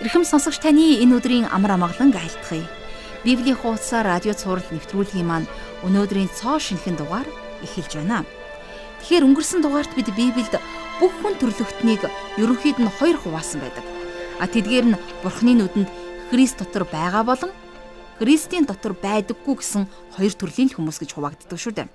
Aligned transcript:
Ирхэм 0.00 0.24
сонсогч 0.24 0.64
таны 0.64 0.96
энэ 1.04 1.20
өдрийн 1.20 1.44
амар 1.52 1.76
амгалан 1.76 2.08
айлтгая. 2.16 2.64
Библийн 3.20 3.52
хуудасаар 3.52 4.08
радио 4.08 4.32
цаураар 4.32 4.64
нэвтрүүлгийн 4.72 5.28
маань 5.28 5.44
өнөөдрийн 5.84 6.32
цоо 6.32 6.56
шинхэн 6.56 6.96
дугаар 6.96 7.28
эхэлж 7.60 8.00
байна. 8.00 8.24
Тэгэхээр 9.04 9.28
өнгөрсөн 9.28 9.60
дугаарт 9.60 9.92
бид 9.92 10.08
Библиэд 10.16 10.56
бүх 11.04 11.12
хүн 11.20 11.36
төрлөختнийг 11.36 12.08
ерөнхийд 12.40 12.80
нь 12.80 12.88
хоёр 12.96 13.20
хуваасан 13.20 13.60
байдаг. 13.60 13.84
А 14.40 14.48
тэдгээр 14.48 14.86
нь 14.88 15.00
Бурхны 15.20 15.52
нүдэнд 15.60 15.92
Христ 16.32 16.64
дотор 16.64 16.88
байгаа 16.88 17.20
болон 17.20 17.52
Христийн 18.16 18.64
дотор 18.64 18.96
байдаггүй 18.96 19.60
гэсэн 19.60 19.84
хоёр 20.16 20.32
төрлийн 20.32 20.72
хүмүүс 20.72 20.96
гэж 20.96 21.12
хуваагддаг 21.12 21.60
шүү 21.60 21.76
дээ. 21.76 21.92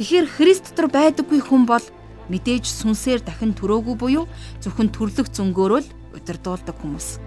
Тэгэхээр 0.00 0.26
Христ 0.40 0.72
дотор 0.72 0.88
байдаггүй 0.88 1.44
хүн 1.44 1.68
бол 1.68 1.84
мэдээж 2.32 2.64
сүнсээр 2.64 3.20
дахин 3.20 3.52
төрөөгүй 3.52 3.96
буюу 4.00 4.24
зөвхөн 4.64 4.88
төрлөх 4.88 5.28
зөнгөөрөө 5.28 5.80
л 5.84 5.88
удирдуулдаг 6.14 6.76
хүмүүс. 6.78 7.18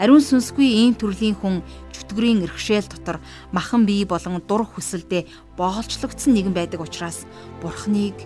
Ариун 0.00 0.24
сүнсгүй 0.24 0.64
ийм 0.80 0.94
төрлийн 0.96 1.36
хүн 1.36 1.60
чөтгөрийн 1.92 2.40
эрхшээл 2.48 2.88
дотор 2.88 3.20
махан 3.52 3.84
бие 3.84 4.08
болон 4.08 4.40
дур 4.48 4.64
хүсэлдээ 4.64 5.28
боолчлогдсон 5.60 6.32
нэгэн 6.34 6.56
байдаг 6.56 6.80
учраас 6.80 7.28
Бурхныг 7.60 8.16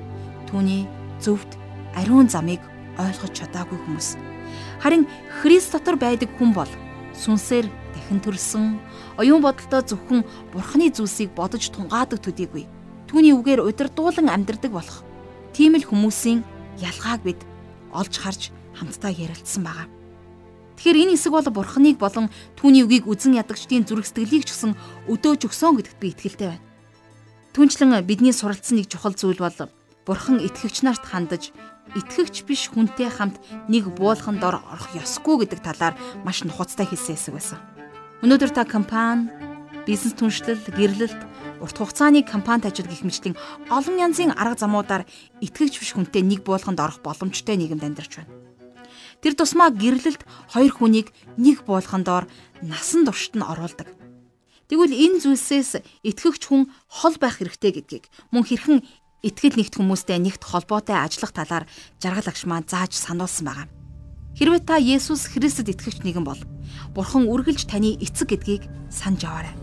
түүний 0.46 0.86
зөвхт 1.18 1.58
ариун 1.98 2.30
замыг 2.30 2.62
ойлгож 2.94 3.34
чадаагүй 3.34 3.78
хүмүүс. 3.82 4.14
Харин 4.80 5.10
Христ 5.42 5.74
дотор 5.74 5.98
байдаг 5.98 6.30
хүн 6.38 6.54
бол 6.54 6.70
сүнсээр 7.18 7.66
дахин 7.66 8.22
төрсөн 8.22 8.78
оюун 9.18 9.42
бодолтой 9.42 9.82
зөвхөн 9.82 10.22
Бурхны 10.54 10.94
зүйлсийг 10.94 11.34
бодож 11.34 11.74
тунгаадаг 11.74 12.22
төдийгүй. 12.22 12.70
Түүний 13.10 13.34
үгээр 13.34 13.66
удирдуулан 13.66 14.30
амьдрдаг 14.30 14.70
болох 14.70 15.02
тийм 15.50 15.74
л 15.74 15.86
хүмүүсийн 15.86 16.46
ялгааг 16.78 17.22
бид 17.26 17.40
олж 17.94 18.14
харж 18.18 18.54
хамтдаа 18.74 19.12
ярилцсан 19.14 19.62
байгаа. 19.64 19.88
Тэгэхээр 20.74 21.00
энэ 21.06 21.12
хэсэг 21.14 21.32
бол 21.32 21.48
бурхныг 21.54 21.96
болон 22.02 22.26
түүний 22.58 22.82
үгийг 22.82 23.06
үзэн 23.06 23.38
ядагчдын 23.38 23.86
зүрх 23.86 24.10
сэтгэлийг 24.10 24.44
ч 24.44 24.50
гэсэн 24.52 24.74
өдөөж 25.06 25.40
өгсөн 25.46 25.78
гэдэгт 25.78 25.98
би 26.02 26.10
итгэлтэй 26.10 26.48
байна. 26.50 26.64
Түүнчлэн 27.54 28.02
бидний 28.02 28.34
суралцсан 28.34 28.82
нэг 28.82 28.90
чухал 28.90 29.14
зүйл 29.14 29.38
бол 29.38 29.70
бурхан 30.02 30.42
итгэгч 30.42 30.82
нарт 30.82 31.06
хандаж 31.06 31.54
итгэгч 31.94 32.42
биш 32.42 32.68
хүнтэй 32.74 33.06
хамт 33.06 33.38
нэг 33.70 33.94
буулганд 33.94 34.42
ор 34.42 34.58
орох 34.58 34.90
ёсгүй 34.98 35.46
гэдэг 35.46 35.60
талаар 35.62 35.94
маш 36.26 36.42
нухацтай 36.42 36.90
хэлсэн 36.90 37.14
хэсэг 37.14 37.34
байсан. 37.38 37.58
Өнөөдөр 38.26 38.50
та 38.50 38.66
компани, 38.66 39.30
бизнес 39.86 40.18
түншлэл, 40.18 40.58
гэрлэлт, 40.74 41.20
урт 41.62 41.76
хугацааны 41.78 42.26
компанид 42.26 42.66
ажил 42.66 42.90
гэх 42.90 43.06
мэтлийн 43.06 43.38
олон 43.70 43.96
янзын 44.00 44.34
арга 44.34 44.58
замуудаар 44.58 45.06
итгэгч 45.38 45.78
биш 45.78 45.94
хүнтэй 45.94 46.26
нэг 46.26 46.42
буулганд 46.42 46.80
орох 46.82 46.98
боломжтой 47.04 47.54
нийгэмд 47.54 47.84
амьдарч 47.84 48.18
байна. 48.18 48.43
Тэр 49.24 49.32
тусмаа 49.32 49.72
гэрлэлд 49.72 50.20
хоёр 50.52 50.72
хүнийг 50.76 51.08
нэг 51.40 51.64
буулгандоор 51.64 52.28
насан 52.60 53.08
туршид 53.08 53.40
нь 53.40 53.48
оруулдаг. 53.48 53.88
Тэгвэл 54.68 54.92
энэ 54.92 55.24
зүйлсээс 55.24 55.80
итгэгч 56.04 56.42
хүн 56.44 56.68
хол 56.92 57.16
байх 57.16 57.40
хэрэгтэй 57.40 57.72
гэдгийг 57.72 58.04
мөн 58.28 58.44
хэрхэн 58.44 58.84
итгэл 59.24 59.56
нэгт 59.56 59.80
хүмүүстэй 59.80 60.20
нэгт 60.20 60.44
холбоотой 60.44 61.00
ажиллах 61.00 61.32
талаар 61.32 61.64
жаргал 62.04 62.28
агш 62.28 62.44
маань 62.44 62.68
зааж 62.68 62.92
сануулсан 62.92 63.48
байгаа. 63.48 63.68
Хэрвээ 64.36 64.60
та 64.68 64.76
Есүс 64.76 65.32
Христэд 65.32 65.72
итгэгч 65.72 66.04
нэгэн 66.04 66.24
бол 66.28 66.40
Бурхан 66.92 67.24
үргэлж 67.24 67.64
таны 67.64 67.96
эцэг 68.04 68.28
гэдгийг 68.28 68.68
санаж 68.92 69.24
аваарай. 69.24 69.56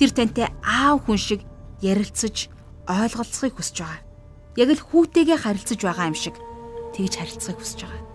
Тэр 0.00 0.16
тантай 0.16 0.48
аав 0.64 1.04
хүн 1.04 1.20
шиг 1.20 1.44
ярилцаж 1.84 2.48
ойлголцохыг 2.88 3.52
хүсэж 3.52 3.76
байгаа. 3.84 4.00
Яг 4.56 4.68
л 4.72 4.80
хүүтэйгээ 4.80 5.38
харилцаж 5.44 5.80
байгаа 5.84 6.08
юм 6.08 6.16
шиг 6.16 6.40
тэгж 6.96 7.12
харилцахыг 7.20 7.60
хүсэж 7.60 7.80
байгаа. 7.84 8.07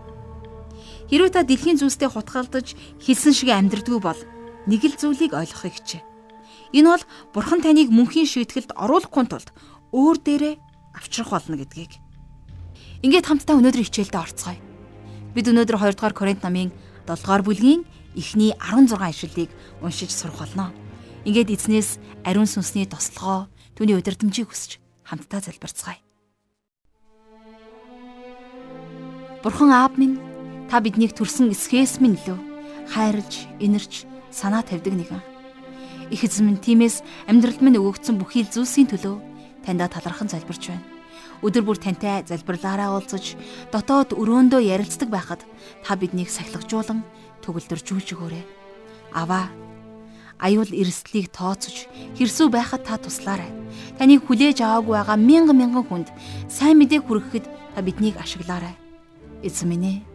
Хэрвээ 1.14 1.30
та 1.30 1.46
дэлхийн 1.46 1.78
зүйлстэй 1.78 2.10
хутгалдаж 2.10 2.74
хэлсэн 2.98 3.38
шиг 3.38 3.54
амьдрдгүй 3.54 4.02
бол 4.02 4.18
нэг 4.66 4.82
л 4.82 4.98
зүйлийг 4.98 5.38
ойлгохыг 5.38 5.78
хичээ. 5.78 6.02
Энэ 6.74 6.90
бол 6.90 7.06
Бурхан 7.38 7.62
таныг 7.62 7.94
мөнхийн 7.94 8.26
шийтгэлд 8.26 8.74
оруулахгүй 8.74 9.30
тулд 9.30 9.54
өөр 9.94 10.18
дээрээ 10.18 10.56
авчрах 10.98 11.30
болно 11.30 11.62
гэдгийг. 11.62 12.02
Ингээд 13.06 13.30
хамтдаа 13.30 13.62
өнөөдөр 13.62 13.86
хичээлдээ 13.86 14.24
орцгоё. 14.26 14.58
Бид 15.38 15.46
өнөөдөр 15.54 15.78
2 15.78 16.02
дугаар 16.02 16.18
Коринт 16.18 16.42
намын 16.42 16.74
7 17.06 17.22
дугаар 17.22 17.46
бүлгийн 17.46 17.86
эхний 18.18 18.58
16 18.58 18.98
ишлэлийг 18.98 19.54
уншиж 19.86 20.10
сурах 20.10 20.42
болно. 20.42 20.74
Ингээд 21.30 21.54
эзнээс 21.54 22.02
ариун 22.26 22.50
сүнсний 22.50 22.90
тослогоо 22.90 23.54
түүний 23.78 24.02
удирдамжийг 24.02 24.50
хүсэж 24.50 24.82
хамтдаа 25.06 25.46
залбирцгаая. 25.46 26.02
Бурхан 29.46 29.70
аав 29.70 29.94
минь 30.02 30.33
Та 30.74 30.82
биднийг 30.82 31.14
төрсөн 31.14 31.54
эсхээс 31.54 32.02
минь 32.02 32.18
лөө 32.26 32.34
хайрлж, 32.90 33.46
инэрч, 33.62 34.10
санаа 34.34 34.66
тавьдаг 34.66 34.98
нэгэн. 34.98 35.22
Их 36.10 36.26
эзэн 36.26 36.50
минь 36.50 36.58
тиймээс 36.58 37.06
амьдралд 37.30 37.62
минь 37.62 37.78
өгөгдсөн 37.78 38.18
бүхий 38.18 38.42
л 38.42 38.50
зүйлсийн 38.50 38.90
төлөө 38.90 39.22
таньда 39.62 39.86
талархан 39.86 40.34
залбирч 40.34 40.74
байна. 40.74 40.82
Өдөр 41.46 41.62
бүр 41.62 41.78
тантай 41.78 42.26
залбирлаараа 42.26 42.90
уулзаж, 42.90 43.38
дотоод 43.70 44.18
өрөөндөө 44.18 44.66
ярилцдаг 44.66 45.14
байхад 45.14 45.46
та 45.86 45.94
биднийг 45.94 46.34
сахилгажуулан 46.34 47.06
төгөлдөржүүлж 47.46 48.18
өгөөрэй. 48.18 48.42
Аваа 49.14 49.54
аюул 50.42 50.74
эрсдлийг 50.74 51.30
тооцож 51.30 51.86
хэрсүү 52.18 52.50
байхад 52.50 52.82
та 52.82 52.98
туслаарай. 52.98 53.54
Таныг 54.02 54.26
хүлээж 54.26 54.66
аваагүй 54.66 54.98
байгаа 54.98 55.22
мянган 55.22 55.54
мянган 55.54 55.86
хүнд 55.86 56.10
сайн 56.50 56.82
мэдээ 56.82 57.06
хүргэхэд 57.06 57.46
та 57.78 57.86
биднийг 57.86 58.18
ашиглаарай. 58.18 58.74
Эзэн 59.46 59.70
минь 59.70 59.86
ээ 59.86 60.13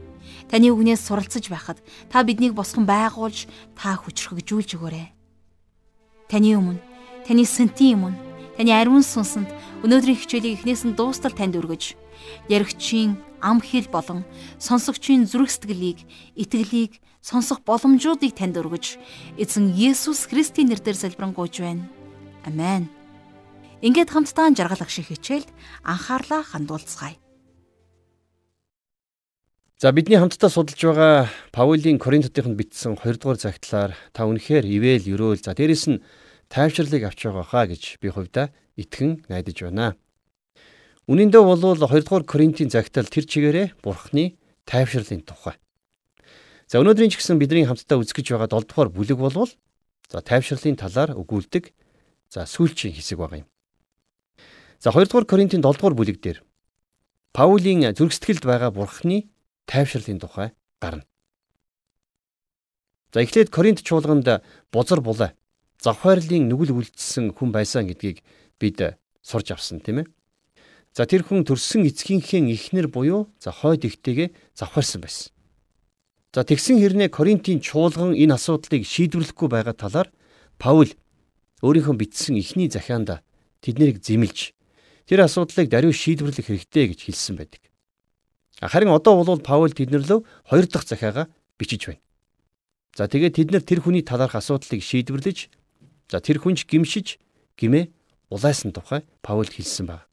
Таны 0.49 0.73
үгнээс 0.73 1.05
суралцж 1.05 1.53
байхад 1.53 1.79
та 2.09 2.25
биднийг 2.25 2.57
босгон 2.57 2.89
байгуулж 2.89 3.49
та 3.77 4.01
хүчрхэгжүүлж 4.01 4.81
өгөөрэй. 4.81 5.13
Таны 6.33 6.57
өмнө, 6.57 6.81
таны 7.29 7.45
сэнтийн 7.45 8.01
өмнө, 8.01 8.17
таны 8.57 8.73
ариун 8.73 9.05
сүнсэнд 9.05 9.49
өнөөдрийн 9.85 10.17
хичээлийг 10.17 10.65
эхнээс 10.65 10.89
нь 10.89 10.97
дуустал 10.97 11.37
танд 11.37 11.53
өргөж, 11.61 11.97
яригчийн 12.49 13.21
ам 13.45 13.61
хэл 13.61 13.93
болон 13.93 14.25
сонсогчийн 14.57 15.29
зүрх 15.29 15.53
сэтгэлийг, 15.53 16.09
итгэлийг 16.33 16.97
сонсох 17.21 17.61
боломжуудыг 17.63 18.33
танд 18.33 18.57
өргөж, 18.57 18.97
эзэн 19.37 19.77
Есүс 19.77 20.33
Христийн 20.33 20.73
нэрээр 20.73 20.97
залбирanгуйж 20.97 21.55
байна. 21.61 21.85
Амен. 22.49 22.89
Ингээд 23.85 24.11
хамтдаа 24.11 24.51
жаргалах 24.57 24.91
шиг 24.91 25.13
хичээлд 25.13 25.53
анхаарлаа 25.85 26.43
хандуулцгаая. 26.43 27.28
За 29.79 29.93
бидний 29.93 30.19
хамтдаа 30.19 30.51
судалж 30.51 30.75
байгаа 30.75 31.31
Паулийн 31.55 32.03
Коринтотынд 32.03 32.59
бичсэн 32.59 32.99
2 32.99 33.15
дугаар 33.15 33.39
загтлаар 33.39 33.95
та 34.11 34.27
үнэхээр 34.27 34.67
ивэл 34.67 35.07
өрөөл 35.15 35.39
за 35.39 35.55
дээрэс 35.55 35.87
нь 35.87 36.03
тайвширлыг 36.51 37.07
авч 37.07 37.31
байгаа 37.31 37.47
хаа 37.47 37.71
гэж 37.71 38.03
би 38.03 38.11
хувьдаа 38.11 38.51
итгэн 38.75 39.31
найдаж 39.31 39.63
байна. 39.63 39.95
Үнэн 41.07 41.31
дээр 41.31 41.47
бол 41.47 41.63
2 41.63 41.79
дугаар 41.79 42.27
Коринтын 42.27 42.75
загтал 42.75 43.07
тэр 43.07 43.23
чигээрээ 43.23 43.79
Бурхны 43.79 44.35
тайвширлын 44.67 45.23
тухай. 45.23 45.55
За 46.67 46.83
өнөөдрийн 46.83 47.15
ч 47.15 47.23
гэсэн 47.23 47.39
бидний 47.39 47.63
хамтдаа 47.63 48.03
үзэж 48.03 48.35
байгаа 48.35 48.51
7 48.51 48.67
дугаар 48.67 48.91
бүлэг 48.91 49.15
болвол 49.15 49.55
за 50.11 50.19
тайвширлын 50.27 50.75
талаар 50.75 51.15
өгүүлдэг 51.15 51.71
за 52.35 52.51
сүүлчийн 52.51 52.99
хэсэг 52.99 53.23
байгаа 53.23 53.47
юм. 53.47 53.49
За 54.83 54.91
2 54.91 55.07
дугаар 55.07 55.23
Коринтын 55.23 55.63
7 55.63 55.71
дугаар 55.71 55.95
бүлэг 55.95 56.19
дээр 56.19 56.43
Паулийн 57.31 57.95
зүрх 57.95 58.11
сэтгэлд 58.11 58.43
байгаа 58.43 58.75
Бурхны 58.75 59.31
тайвширлын 59.69 60.19
тухай 60.19 60.57
гарна. 60.81 61.05
За 63.13 63.21
эхлээд 63.21 63.53
Коринт 63.53 63.85
чуулганд 63.85 64.41
бузар 64.73 65.01
булаа 65.05 65.37
завхайрлын 65.85 66.49
нүгэл 66.49 66.73
үлдсэн 66.75 67.37
хүн 67.37 67.53
байсан 67.53 67.87
гэдгийг 67.87 68.25
бид 68.59 68.99
сурж 69.23 69.53
авсан 69.53 69.81
тийм 69.85 70.03
ээ. 70.03 70.07
За 70.97 71.05
тэр 71.05 71.23
хүн 71.23 71.45
төрсөн 71.45 71.87
эцгийнхээ 71.87 72.49
ихнэр 72.57 72.89
буюу 72.89 73.29
за 73.39 73.53
хойд 73.53 73.85
ихтэйгээ 73.85 74.33
завхаарсан 74.57 75.01
байсан. 75.05 75.31
За 76.35 76.45
тэгсэн 76.45 76.81
хэрнээ 76.81 77.09
Коринтын 77.09 77.61
чуулган 77.61 78.17
энэ 78.17 78.35
асуудлыг 78.35 78.85
шийдвэрлэхгүй 78.85 79.49
байгаа 79.49 79.77
талаар 79.77 80.09
Паул 80.59 80.91
өөрийнхөө 81.63 81.95
бичсэн 81.97 82.37
ихний 82.37 82.69
захианд 82.69 83.23
тэднийг 83.63 84.03
зэмлж 84.03 84.53
тэр 85.07 85.25
асуудлыг 85.25 85.71
даруй 85.71 85.95
шийдвэрлэх 85.95 86.51
хэрэгтэй 86.51 86.93
гэж 86.93 87.01
хэлсэн 87.09 87.37
байдаг. 87.39 87.63
Харин 88.61 88.91
одоо 88.91 89.23
бол 89.23 89.39
Паул 89.39 89.71
тэднэрлөө 89.71 90.25
хоёр 90.51 90.67
дахь 90.67 90.87
захиагаа 90.87 91.31
бичиж 91.59 91.87
байна. 91.87 92.03
За 92.99 93.07
тэгээд 93.07 93.35
тэд 93.39 93.49
нар 93.55 93.63
тэр 93.63 93.81
хүний 93.81 94.03
талаарх 94.03 94.35
асуудлыг 94.35 94.83
шийдвэрлэж 94.83 95.49
за 96.11 96.19
тэр 96.19 96.43
хүнч 96.43 96.67
гимшиж 96.67 97.23
гимээ 97.55 97.95
улайсан 98.31 98.75
тухай 98.75 99.07
Паул 99.23 99.47
хэлсэн 99.47 99.87
байна. 99.87 100.09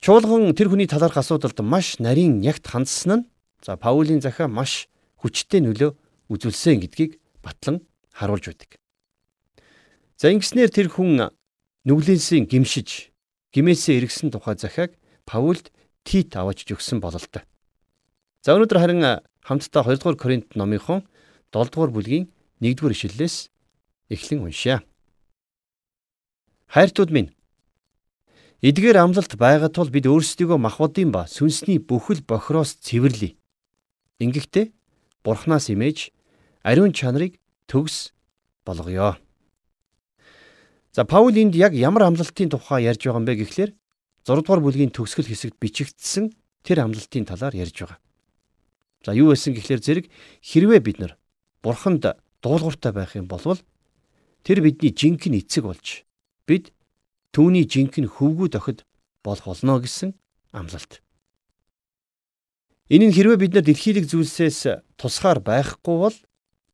Чуулган 0.00 0.56
тэр 0.56 0.72
хүний 0.72 0.88
талаарх 0.88 1.20
асуудалд 1.20 1.60
маш 1.60 2.00
нарийн 2.00 2.40
ягт 2.40 2.64
хандсан 2.64 3.12
нь 3.12 3.26
за 3.60 3.76
Паулийн 3.76 4.24
захиа 4.24 4.48
маш 4.48 4.88
хүчтэй 5.20 5.60
нөлөө 5.60 5.92
үзүүлсэн 6.32 6.80
гэдгийг 6.80 7.20
батлан 7.44 7.84
харуулж 8.16 8.48
байдаг. 8.48 8.80
За 10.16 10.32
ингэснээр 10.32 10.70
тэр 10.72 10.88
хүн 10.88 11.30
нүглэнсийн 11.84 12.48
гимшиж 12.48 13.12
гимээсээ 13.52 14.00
эргэсэн 14.00 14.32
тухай 14.32 14.56
захиаг 14.56 14.96
Паулд 15.28 15.70
Тит 16.04 16.34
аваач 16.36 16.66
өгсөн 16.66 17.00
бололтой. 17.00 17.42
За 18.42 18.54
өнөөдөр 18.58 18.78
харин 18.82 19.02
хамтдаа 19.42 19.82
2 19.86 19.98
дугаар 19.98 20.16
Коринт 20.16 20.54
номынхон 20.58 21.06
7 21.52 21.70
дугаар 21.70 21.90
бүлгийн 21.94 22.26
1 22.60 22.74
дугаар 22.74 22.94
ишлэлээс 22.94 23.50
эхлэн 24.10 24.42
уншъя. 24.42 24.82
Хайртууд 26.66 27.10
минь 27.10 27.30
эдгээр 28.62 28.96
амлалт 28.98 29.34
байгаа 29.36 29.70
тул 29.70 29.90
бид 29.90 30.06
өөрсдийгөө 30.06 30.58
махбодын 30.58 31.10
ба 31.10 31.26
сүнсний 31.26 31.78
бүхэл 31.78 32.22
бохроос 32.22 32.78
цэвэрлэе. 32.82 33.34
Ингэхдээ 34.22 34.70
Бурханаас 35.22 35.70
имэж 35.70 36.10
ариун 36.62 36.92
чанарыг 36.94 37.38
төгс 37.66 38.14
болгоё. 38.64 39.18
За 40.92 41.04
Паул 41.04 41.34
энд 41.34 41.54
яг 41.54 41.74
ямар 41.74 42.06
амлалтын 42.06 42.50
тухай 42.50 42.86
ярьж 42.86 43.02
байгаа 43.02 43.20
юм 43.20 43.26
бэ 43.26 43.34
гэхлээр 43.42 43.70
6 44.26 44.42
дугаар 44.42 44.62
бүлгийн 44.62 44.94
төгсгөл 44.94 45.26
хэсэгт 45.26 45.58
бичигдсэн 45.58 46.30
тэр 46.62 46.86
амлалтын 46.86 47.26
талаар 47.26 47.54
ярьж 47.58 47.74
байгаа. 47.82 47.98
За 49.02 49.10
юу 49.18 49.34
байсан 49.34 49.54
гэхлээр 49.54 49.82
зэрэг 49.82 50.06
хэрвээ 50.46 50.80
бид 50.80 50.98
нар 51.02 51.18
бурханд 51.62 52.06
дуулууртай 52.42 52.92
байх 52.94 53.18
юм 53.18 53.26
бол 53.26 53.58
тэр 54.46 54.58
бидний 54.62 54.94
жинхэнэ 54.94 55.42
эцэг 55.42 55.66
болж 55.66 56.06
бид 56.46 56.70
түүний 57.34 57.66
жинхэнэ 57.66 58.06
хөвгүүд 58.06 58.54
охид 58.58 58.86
болох 59.26 59.46
болно 59.46 59.82
гэсэн 59.82 60.14
амлалт. 60.54 61.02
Энэ 62.90 63.10
нь 63.10 63.14
хэрвээ 63.14 63.38
бид 63.42 63.52
нар 63.54 63.66
дэлхийлэг 63.66 64.06
зүйлсээс 64.06 64.94
тусгаар 64.98 65.42
байхгүй 65.42 65.96
бол 65.98 66.16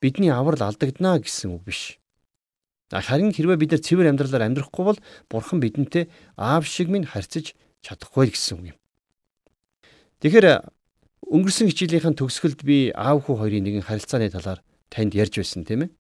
бидний 0.01 0.33
аврал 0.33 0.69
алдагдана 0.69 1.21
гэсэн 1.21 1.57
үг 1.57 1.63
биш. 1.69 2.01
Харин 2.89 3.37
хэрвээ 3.37 3.59
бид 3.61 3.71
нар 3.77 3.83
цэвэр 3.85 4.11
амьдралаар 4.13 4.49
амьдрахгүй 4.49 4.85
бол 4.85 5.01
бурхан 5.29 5.61
бидэнтэй 5.61 6.09
аав 6.41 6.65
шиг 6.65 6.89
минь 6.89 7.05
харьцаж 7.05 7.53
чадахгүй 7.85 8.33
гэсэн 8.33 8.57
үг 8.59 8.67
юм. 8.73 8.79
Тэгэхээр 10.25 10.73
Өнгөрсөн 11.29 11.69
хичээлийнхэн 11.69 12.17
төгсгөлд 12.17 12.65
би 12.65 12.89
аав 12.97 13.29
хүү 13.29 13.37
хоёрын 13.37 13.61
нэгэн 13.61 13.85
харилцааны 13.85 14.33
талаар 14.33 14.65
танд 14.89 15.13
ярьж 15.13 15.37
байсан 15.37 15.61
тийм 15.69 15.85
ээ. 15.85 15.93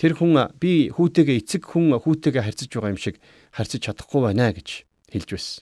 Тэр 0.00 0.16
хүн 0.16 0.56
би 0.56 0.88
хүүтэйгээ 0.88 1.36
эцэг 1.44 1.68
хүн 1.68 1.92
хүүтэйгээ 2.00 2.40
харьцаж 2.40 2.72
байгаа 2.72 2.96
юм 2.96 3.00
шиг 3.02 3.20
харьцаж 3.52 3.84
чадахгүй 3.84 4.20
байна 4.24 4.56
гэж 4.56 4.88
хэлж 5.12 5.28
байсан. 5.36 5.60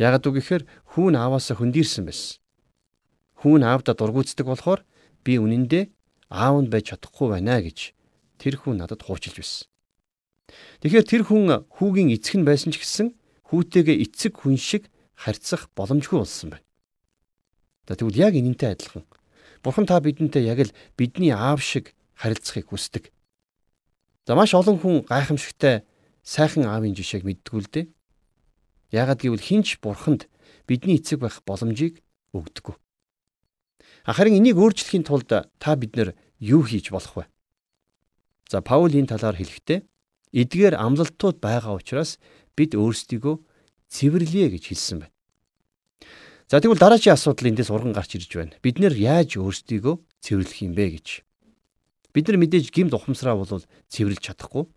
Яагад 0.00 0.24
үг 0.24 0.40
гэхээр 0.40 0.64
хүүн 0.96 1.20
ааваасаа 1.20 1.60
хөндийрсэн 1.60 2.08
байсан. 2.08 2.40
Хүүн 3.44 3.62
аавда 3.68 3.92
дургуутдаг 3.92 4.46
болохоор 4.48 4.80
би 5.20 5.36
үнэндээ 5.36 5.84
аав 6.32 6.64
нь 6.64 6.72
байж 6.72 6.96
чадахгүй 6.96 7.36
байна 7.36 7.60
гэж 7.60 7.92
тэр 8.38 8.60
хүн 8.60 8.80
надад 8.80 9.02
хуучилж 9.02 9.36
байсан. 9.36 9.68
Тэгэхээр 10.80 11.06
тэр 11.06 11.22
хүн 11.26 11.66
хүүгийн 11.72 12.14
эцэг 12.14 12.38
нь 12.38 12.46
байсан 12.46 12.70
ч 12.70 12.80
гэсэн 12.80 13.08
хүүтэйгээ 13.50 13.96
эцэг 14.06 14.32
хүн 14.40 14.56
шиг 14.56 14.88
харьцах 15.16 15.70
боломжгүй 15.74 16.22
болсон 16.22 16.48
байна. 16.54 16.66
За 17.88 17.94
тэгвэл 17.96 18.20
яг 18.20 18.34
энэнтэй 18.34 18.74
адилхан. 18.74 19.04
Бурхан 19.62 19.86
та 19.86 19.98
бидэнтэй 19.98 20.46
яг 20.46 20.60
л 20.62 20.74
бидний 20.98 21.32
аав 21.32 21.62
шиг 21.62 21.94
харилцахыг 22.14 22.70
хүсдэг. 22.70 23.10
За 24.26 24.34
маш 24.34 24.54
олон 24.54 24.78
хүн 24.78 25.06
гайхамшигтай 25.06 25.86
сайхан 26.22 26.66
аавын 26.66 26.94
жишээг 26.94 27.22
мэддгүү 27.22 27.60
л 27.62 27.70
дээ. 27.70 27.86
Яагад 28.90 29.22
гэвэл 29.22 29.42
хинч 29.42 29.78
бурханд 29.78 30.26
бидний 30.66 30.98
эцэг 30.98 31.22
байх 31.22 31.42
боломжийг 31.46 32.02
өгдөггүй. 32.34 32.74
Харин 34.06 34.38
энийг 34.38 34.58
өөрчлөхийн 34.58 35.06
тулд 35.06 35.30
та 35.30 35.70
бид 35.78 35.94
нэр 35.94 36.14
юу 36.38 36.62
хийж 36.62 36.90
болох 36.90 37.14
вэ? 37.14 37.24
За 38.46 38.62
Паул 38.62 38.94
энэ 38.94 39.10
талаар 39.10 39.34
хэлэхдээ 39.34 39.82
эдгээр 40.30 40.74
амлалтууд 40.78 41.42
байгаа 41.42 41.74
учраас 41.74 42.22
бид 42.54 42.78
өөрсдийгөө 42.78 43.34
цэвэрлэе 43.90 44.48
гэж 44.54 44.64
хэлсэн 44.70 44.98
байна. 45.02 45.14
За 46.46 46.62
тэгвэл 46.62 46.78
дараагийн 46.78 47.18
асуудал 47.18 47.50
эндээс 47.50 47.74
урган 47.74 47.90
гарч 47.90 48.14
ирж 48.14 48.30
байна. 48.30 48.54
Бид 48.62 48.78
нэр 48.78 48.94
яаж 48.94 49.34
өөрсдийгөө 49.34 49.94
цэвэрлэх 50.22 50.62
юм 50.62 50.78
бэ 50.78 50.86
гэж. 50.94 51.26
Бид 52.14 52.30
нар 52.30 52.38
мэдээж 52.38 52.70
гимд 52.70 52.94
ухамсараа 52.94 53.34
бол 53.34 53.50
цэвэрлж 53.90 54.22
чадахгүй. 54.22 54.70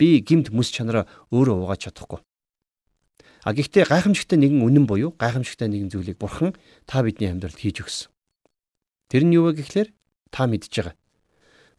Би 0.00 0.24
гимд 0.24 0.48
мэс 0.48 0.72
чанараа 0.72 1.04
өөрөө 1.28 1.68
угааж 1.68 1.92
чадахгүй. 1.92 2.24
А 3.44 3.52
гэхдээ 3.52 3.90
гайхамшигтай 3.90 4.38
нэгэн 4.40 4.64
үнэн 4.64 4.86
буюу 4.88 5.12
гайхамшигтай 5.18 5.68
нэгэн 5.68 5.92
зүйлийг 5.92 6.16
бурхан 6.16 6.56
та 6.88 7.02
бидний 7.04 7.28
амьдралд 7.28 7.58
хийж 7.58 7.84
өгсөн. 7.84 8.08
Тэр 9.12 9.28
нь 9.28 9.34
юу 9.36 9.50
вэ 9.50 9.60
гэхлээр 9.60 9.90
та 10.30 10.46
мэдж 10.46 10.72
байгаа. 10.72 10.94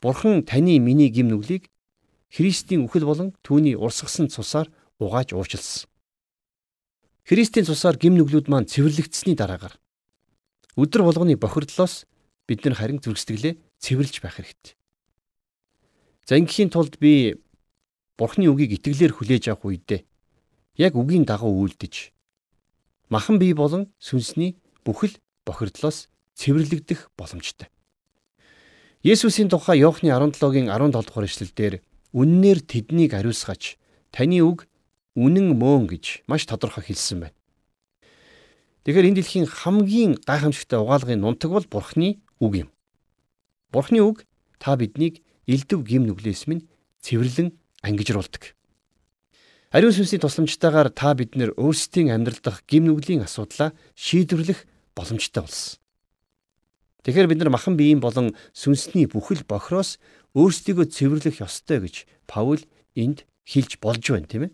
Бурхан 0.04 0.44
таны 0.44 0.80
миний 0.84 1.08
гим 1.08 1.32
нүглийг 1.32 1.72
Христийн 2.28 2.84
үхэл 2.84 3.08
болон 3.08 3.32
түүний 3.40 3.80
урсгасан 3.80 4.28
цусаар 4.28 4.68
угааж 5.00 5.32
уучлсан. 5.32 5.88
Христийн 7.24 7.64
цусаар 7.64 7.96
гим 7.96 8.20
нүглүүд 8.20 8.52
маань 8.52 8.68
цэвэрлэгдсэний 8.68 9.40
дараагаар 9.40 9.80
өдөр 10.76 11.08
болгоны 11.08 11.40
бохирдлоос 11.40 12.04
бид 12.52 12.68
нар 12.68 12.76
харин 12.76 13.00
зүрхсэтгэлээ 13.00 13.56
цэвэрлж 13.80 14.16
байх 14.20 14.36
хэрэгтэй. 14.44 14.76
За 16.28 16.36
ингэхийн 16.36 16.68
тулд 16.68 17.00
би 17.00 17.40
Бурхны 18.20 18.52
үгийг 18.52 18.78
итгэлээр 18.78 19.16
хүлээж 19.16 19.56
авах 19.56 19.72
үедээ 19.72 20.04
яг 20.84 20.94
үгийн 21.00 21.24
дагуу 21.24 21.64
үйлдэж 21.64 22.14
махан 23.10 23.40
бие 23.40 23.56
болон 23.56 23.90
сүнсний 24.04 24.60
бүхэл 24.86 25.16
бохирдлоос 25.48 26.12
цэвэрлэгдэх 26.38 27.10
боломжтой. 27.18 27.73
Есүсийн 29.04 29.52
тухай 29.52 29.84
Иохны 29.84 30.16
17-гийн 30.16 30.72
17 30.72 30.96
дугаар 30.96 31.28
эшлэлдэр 31.28 31.84
үннээр 32.16 32.64
тэднийг 32.64 33.12
ариусгаач 33.12 33.76
таны 34.16 34.40
үг 34.40 34.72
үнэн 35.20 35.60
мөн 35.60 35.92
гэж 35.92 36.24
маш 36.24 36.48
тодорхой 36.48 36.88
хэлсэн 36.88 37.28
байна. 37.28 37.36
Тэгэхээр 38.88 39.08
энэ 39.12 39.18
дэлхийн 39.20 39.48
хамгийн 39.52 40.24
гайхамшигтай 40.24 40.80
угаалгын 40.80 41.20
нунтаг 41.20 41.52
бол 41.52 41.68
Бурхны 41.68 42.24
үг 42.40 42.64
юм. 42.64 42.70
Бурхны 43.76 44.00
үг 44.00 44.24
та 44.56 44.80
биднийг 44.80 45.20
элдв 45.52 45.84
гим 45.84 46.08
нүглээс 46.08 46.48
минь 46.48 46.64
цэвэрлэн 47.04 47.52
ангижруулдаг. 47.84 48.56
Ариун 49.76 49.92
сүнсийн 49.92 50.24
тусламжтайгаар 50.24 50.96
та 50.96 51.12
бид 51.12 51.36
нэр 51.36 51.52
өөрсдийн 51.60 52.08
амьдрал 52.08 52.40
дахь 52.40 52.64
гим 52.72 52.88
нүглийн 52.88 53.28
асуудлаа 53.28 53.76
шийдвэрлэх 54.00 54.64
боломжтой 54.96 55.44
болсон. 55.44 55.83
Тэгэхээр 57.04 57.28
бид 57.28 57.40
нар 57.44 57.52
махан 57.52 57.76
биеийн 57.76 58.00
болон 58.00 58.32
сүнсний 58.56 59.12
бүхэл 59.12 59.44
бохроос 59.44 60.00
өөрсдийгөө 60.40 60.88
цэвэрлэх 60.88 61.44
ёстой 61.44 61.84
гэж 61.84 61.96
Паул 62.32 62.64
энд 62.96 63.28
хэлж 63.44 63.78
болж 63.84 64.04
байна 64.08 64.28
тийм 64.28 64.44
ээ. 64.48 64.52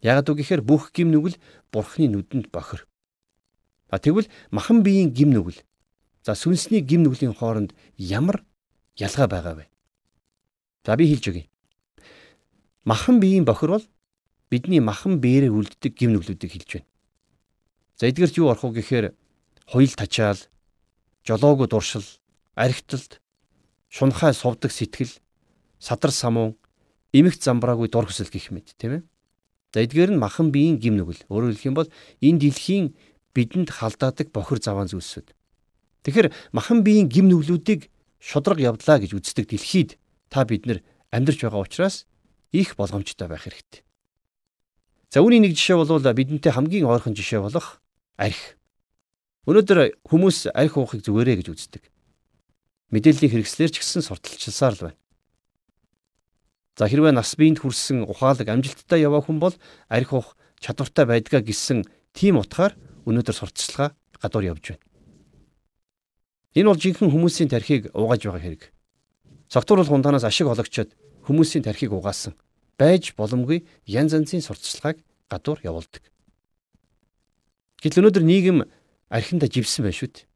Яагад 0.00 0.32
үг 0.32 0.40
гэхээр 0.40 0.64
бүх 0.64 0.96
гим 0.96 1.12
нүгэл 1.12 1.36
бурхны 1.68 2.08
нүдэнд 2.08 2.48
бохир. 2.48 2.88
А 3.92 4.00
тэгвэл 4.00 4.32
махан 4.48 4.80
биеийн 4.80 5.12
гим 5.12 5.36
нүгэл 5.36 5.60
за 6.24 6.32
сүнсний 6.32 6.80
гим 6.80 7.04
нүглийн 7.04 7.36
хооронд 7.36 7.76
ямар 8.00 8.40
ялгаа 8.96 9.28
байгаа 9.28 9.54
вэ? 9.60 9.64
За 10.88 10.96
би 10.96 11.04
хэлж 11.04 11.24
өгье. 11.28 11.44
Махан 12.88 13.20
биеийн 13.20 13.44
бохир 13.44 13.76
бол 13.76 13.84
бидний 14.48 14.80
махан 14.80 15.20
биеэрээ 15.20 15.52
үлддэг 15.52 15.92
гим 15.92 16.16
нүглүүдийг 16.16 16.48
хэлж 16.48 16.70
байна. 16.80 16.88
За 18.00 18.08
эдгээрч 18.08 18.40
юу 18.40 18.48
орох 18.48 18.64
вэ 18.64 18.80
гэхээр 18.80 19.06
хуйл 19.68 19.92
тачаал, 19.92 20.40
жолоогүй 21.26 21.68
дуршил, 21.68 22.04
архиталт, 22.54 23.20
шунхай 23.88 24.34
сувдаг 24.34 24.72
сэтгэл, 24.72 25.12
садар 25.78 26.10
самуун, 26.10 26.56
эмх 27.12 27.36
замбраагүй 27.40 27.88
дур 27.88 28.06
хүсэл 28.06 28.30
гэх 28.30 28.50
мэт 28.50 28.74
тийм 28.78 29.00
ээ. 29.00 29.02
За 29.74 29.82
эдгээр 29.82 30.14
нь 30.14 30.22
махан 30.22 30.50
биеийн 30.50 30.78
гим 30.78 30.98
нүгэл. 30.98 31.26
Өөрөөр 31.30 31.54
хэлэх 31.54 31.68
юм 31.70 31.78
бол 31.78 31.90
энэ 32.18 32.40
дэлхийн 32.42 32.86
бидэнд 33.34 33.70
халдаадаг 33.70 34.34
бохир 34.34 34.58
заваан 34.58 34.90
зүйлсүүд. 34.90 35.30
Тэгэхээр 36.02 36.34
махан 36.50 36.82
биеийн 36.82 37.06
гим 37.06 37.30
нүглүүдийг 37.30 37.90
шудраг 38.18 38.58
явдлаа 38.58 38.98
гэж 38.98 39.14
үздэг 39.14 39.46
дэлхийд 39.46 39.98
та 40.26 40.42
бид 40.42 40.66
нар 40.66 40.82
амьдарч 41.14 41.46
байгаа 41.46 41.62
учраас 41.62 42.06
их 42.50 42.74
болгоомжтой 42.74 43.28
байх 43.30 43.46
хэрэгтэй. 43.46 43.86
За 45.10 45.22
үүний 45.22 45.42
нэг 45.42 45.54
жишээ 45.54 45.78
бол 45.78 46.02
бидэнтэй 46.02 46.50
хамгийн 46.50 46.86
ойрхон 46.86 47.14
жишээ 47.14 47.42
болох 47.42 47.82
арх. 48.18 48.58
Өнөөдөр 49.48 50.04
хүмүүс 50.04 50.52
арх 50.52 50.76
уухыг 50.76 51.00
зүгээрээ 51.00 51.40
гэж 51.40 51.48
үздэг. 51.48 51.84
Мэдээллийн 52.92 53.32
хэрэгслэр 53.32 53.70
ч 53.72 53.80
гэсэн 53.80 54.04
сурталчилсаар 54.04 54.74
л 54.76 54.84
байна. 54.92 55.00
За 56.76 56.84
хэрвээ 56.84 57.16
нас 57.16 57.32
биеинд 57.36 57.64
хүрсэн 57.64 58.04
ухаалаг 58.04 58.48
амжилттай 58.48 59.00
яваа 59.00 59.24
хүн 59.24 59.40
бол 59.40 59.56
арх 59.88 60.10
ух 60.12 60.36
чадвартай 60.60 61.08
байдгаа 61.08 61.40
гэсэн 61.40 61.88
тийм 62.12 62.36
утгаар 62.36 62.76
өнөөдөр 63.08 63.36
сурталчилгаа 63.36 63.96
гадуур 64.20 64.44
явж 64.52 64.76
байна. 64.76 64.84
Энэ 66.52 66.68
бол 66.68 66.82
жинхэнэ 66.82 67.12
хүмүүсийн 67.14 67.48
тархийг 67.48 67.88
угааж 67.96 68.26
байгаа 68.26 68.42
хэрэг. 68.44 68.62
Цогтур 69.48 69.80
бол 69.80 69.92
хундаанаас 69.92 70.26
ашиг 70.28 70.50
ологчод 70.50 70.92
хүмүүсийн 71.24 71.64
тархийг 71.64 71.96
угаасан 71.96 72.36
байж 72.76 73.14
боломгүй 73.16 73.64
янз 73.86 74.12
янзын 74.12 74.42
сурталчилгааг 74.44 74.98
гадуур 75.30 75.58
явуулдаг. 75.62 76.02
Гэтэл 77.80 78.02
өнөөдөр 78.04 78.24
нийгэм 78.24 78.58
архинда 79.10 79.50
живсэн 79.50 79.84
байна 79.84 79.98
шүү 79.98 80.08
дээ. 80.14 80.26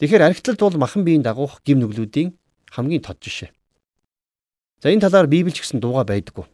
Тэгэхээр 0.00 0.26
архитлалт 0.26 0.60
бол 0.60 0.80
махан 0.80 1.04
биеийн 1.04 1.22
дагуух 1.22 1.60
гим 1.62 1.84
нүглүүдийн 1.84 2.32
хамгийн 2.72 3.04
тод 3.04 3.20
жишээ. 3.20 3.52
За 4.80 4.88
энэ 4.88 5.04
талаар 5.04 5.28
Библич 5.28 5.60
гэсэн 5.60 5.80
дууга 5.84 6.08
байдаггүй. 6.08 6.48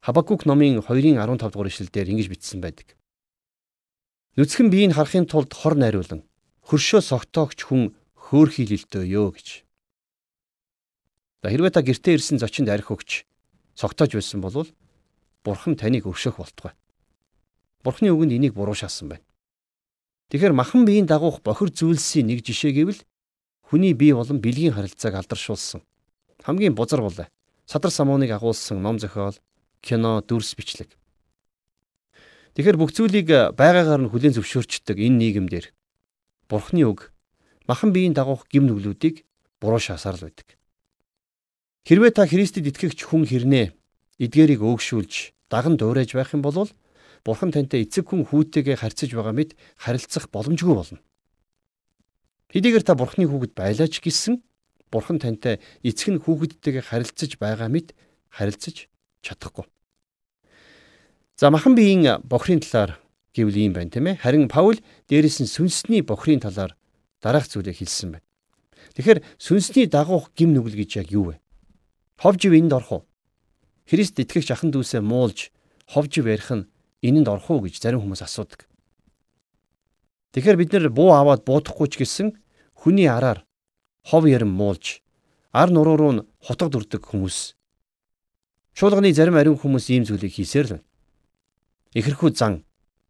Хабакук 0.00 0.46
номын 0.46 0.78
2-ын 0.78 1.18
15 1.18 1.50
дугаар 1.50 1.68
ишлэлдэр 1.68 2.12
ингэж 2.14 2.28
бичсэн 2.30 2.62
байдаг. 2.62 2.94
Нүцгэн 4.38 4.70
биеийг 4.70 4.94
харахын 4.94 5.26
тулд 5.26 5.50
хор 5.50 5.74
найруулан 5.74 6.22
хөршөө 6.62 7.02
согтоогч 7.02 7.66
хүн 7.66 7.96
хөөхийлэлтэй 8.14 9.10
ёо 9.10 9.34
гэж. 9.34 9.66
За 11.42 11.50
хэрвээ 11.50 11.72
та 11.74 11.82
гэртээ 11.82 12.14
ирсэн 12.20 12.38
зочинд 12.38 12.68
арх 12.70 12.92
өгч 12.92 13.26
цогтоож 13.74 14.12
байсан 14.14 14.38
бол 14.44 14.68
Бурхан 15.42 15.74
таныг 15.74 16.04
өршөөх 16.06 16.36
болтугай. 16.38 16.74
Бурханы 17.82 18.12
үгэнд 18.12 18.36
энийг 18.36 18.54
буруу 18.54 18.74
шаасан 18.76 19.08
байна. 19.08 19.27
Тэгэхээр 20.28 20.52
махан 20.52 20.84
биеийн 20.84 21.08
дагуух 21.08 21.40
бохир 21.40 21.72
зүйлсийн 21.72 22.28
нэг 22.28 22.44
жишээ 22.44 22.72
гэвэл 22.76 23.00
хүний 23.64 23.92
бие 23.96 24.12
болон 24.12 24.40
бэлгийн 24.44 24.76
харилцааг 24.76 25.24
алдаршуулсан 25.24 25.80
хамгийн 26.44 26.74
бузар 26.74 27.00
бол 27.00 27.16
садар 27.66 27.90
самууныг 27.90 28.30
агуулсан 28.30 28.80
ном 28.80 28.98
зохиол, 28.98 29.36
кино, 29.80 30.22
дүрс 30.24 30.54
бичлэг. 30.56 30.96
Тэгэхээр 32.54 32.76
бүх 32.80 32.92
зүйлийг 32.96 33.54
байгаагаар 33.54 34.08
нь 34.08 34.10
хүлээн 34.10 34.34
зөвшөөрчдөг 34.34 34.96
энэ 34.96 35.18
нийгэмдэр 35.20 35.66
Бурхны 36.48 36.88
үг 36.88 37.12
махан 37.68 37.92
биеийн 37.92 38.16
дагуух 38.16 38.48
гим 38.48 38.64
нүглүүдийг 38.66 39.28
буруу 39.60 39.78
шаасаар 39.78 40.16
л 40.16 40.24
байдаг. 40.26 40.56
Хэрвээ 41.84 42.12
та 42.16 42.24
Христэд 42.24 42.72
итгэгч 42.72 43.04
хүн 43.04 43.28
хэрнээ 43.28 43.76
эдгээрийг 44.16 44.64
өөгшүүлж 44.64 45.36
даган 45.52 45.76
дуурайж 45.76 46.16
байх 46.16 46.32
юм 46.32 46.40
бол 46.40 46.72
Бурхан 47.28 47.52
тантай 47.52 47.84
эцэг 47.84 48.08
хүн 48.08 48.24
хүүтэйгээ 48.24 48.80
харьцаж 48.80 49.12
байгаа 49.12 49.36
мэд 49.36 49.52
харилцах 49.76 50.32
боломжгүй 50.32 50.72
болно. 50.72 51.04
Хэдийгээр 52.48 52.84
та 52.88 52.96
Бурханы 52.96 53.28
хүүхэд 53.28 53.52
байлаач 53.52 54.00
гэсэн 54.00 54.40
Бурхан 54.88 55.20
тантай 55.20 55.60
эцэг 55.84 56.08
нь 56.16 56.22
хүүхэдтэйгээ 56.24 56.88
харилцаж 56.88 57.36
байгаа 57.36 57.68
мэд 57.68 57.92
харилцаж 58.32 58.88
чадахгүй. 59.20 59.68
За 61.36 61.52
махан 61.52 61.76
биеийн 61.76 62.24
бохрын 62.24 62.64
талаар 62.64 62.96
гэвэл 63.36 63.60
ийм 63.60 63.76
байна 63.76 63.92
тийм 63.92 64.08
ээ. 64.08 64.24
Харин 64.24 64.48
Паул 64.48 64.80
дээрээс 65.12 65.44
нь 65.44 65.52
сүнсний 65.52 66.00
бохрын 66.00 66.40
талаар 66.40 66.80
дараах 67.20 67.44
зүйлийг 67.44 67.76
хэлсэн 67.76 68.16
байна. 68.16 68.26
Тэгэхээр 68.96 69.20
сүнсний 69.36 69.84
дагуух 69.84 70.32
гим 70.32 70.56
нүгэл 70.56 70.80
гэж 70.80 71.04
яг 71.04 71.12
юу 71.12 71.36
вэ? 71.36 71.44
Ховжив 72.24 72.56
энд 72.56 72.72
орох 72.72 72.92
уу? 72.92 73.02
Христ 73.84 74.16
итгэгч 74.16 74.48
ахын 74.56 74.72
дүүсээ 74.72 75.04
муулж 75.04 75.52
ховжив 75.92 76.24
ярих 76.24 76.48
нь 76.56 76.64
энэнд 77.02 77.28
орох 77.28 77.50
уу 77.50 77.64
гэж 77.64 77.78
зарим 77.78 78.02
хүмүүс 78.02 78.22
асуудаг. 78.22 78.66
Тэгэхээр 80.32 80.56
бид 80.58 80.70
нэр 80.72 80.90
буу 80.90 81.14
аваад 81.14 81.46
буудахгүй 81.46 81.88
ч 81.88 81.94
гэсэн 82.02 82.36
хүний 82.74 83.08
араар 83.08 83.46
хов 84.04 84.24
ярим 84.26 84.52
муулж 84.52 85.00
ар 85.52 85.70
нуруу 85.70 85.96
руу 85.96 86.12
нь 86.12 86.26
хутаг 86.44 86.70
дүрдэг 86.70 87.02
хүмүүс. 87.06 87.54
Чуулганы 88.76 89.12
зарим 89.12 89.36
ариун 89.36 89.58
хүмүүс 89.58 89.90
ийм 89.90 90.04
зүйлийг 90.06 90.34
хийсээр 90.36 90.66
л. 90.78 90.84
Ихэрхүү 91.98 92.30
зан, 92.36 92.62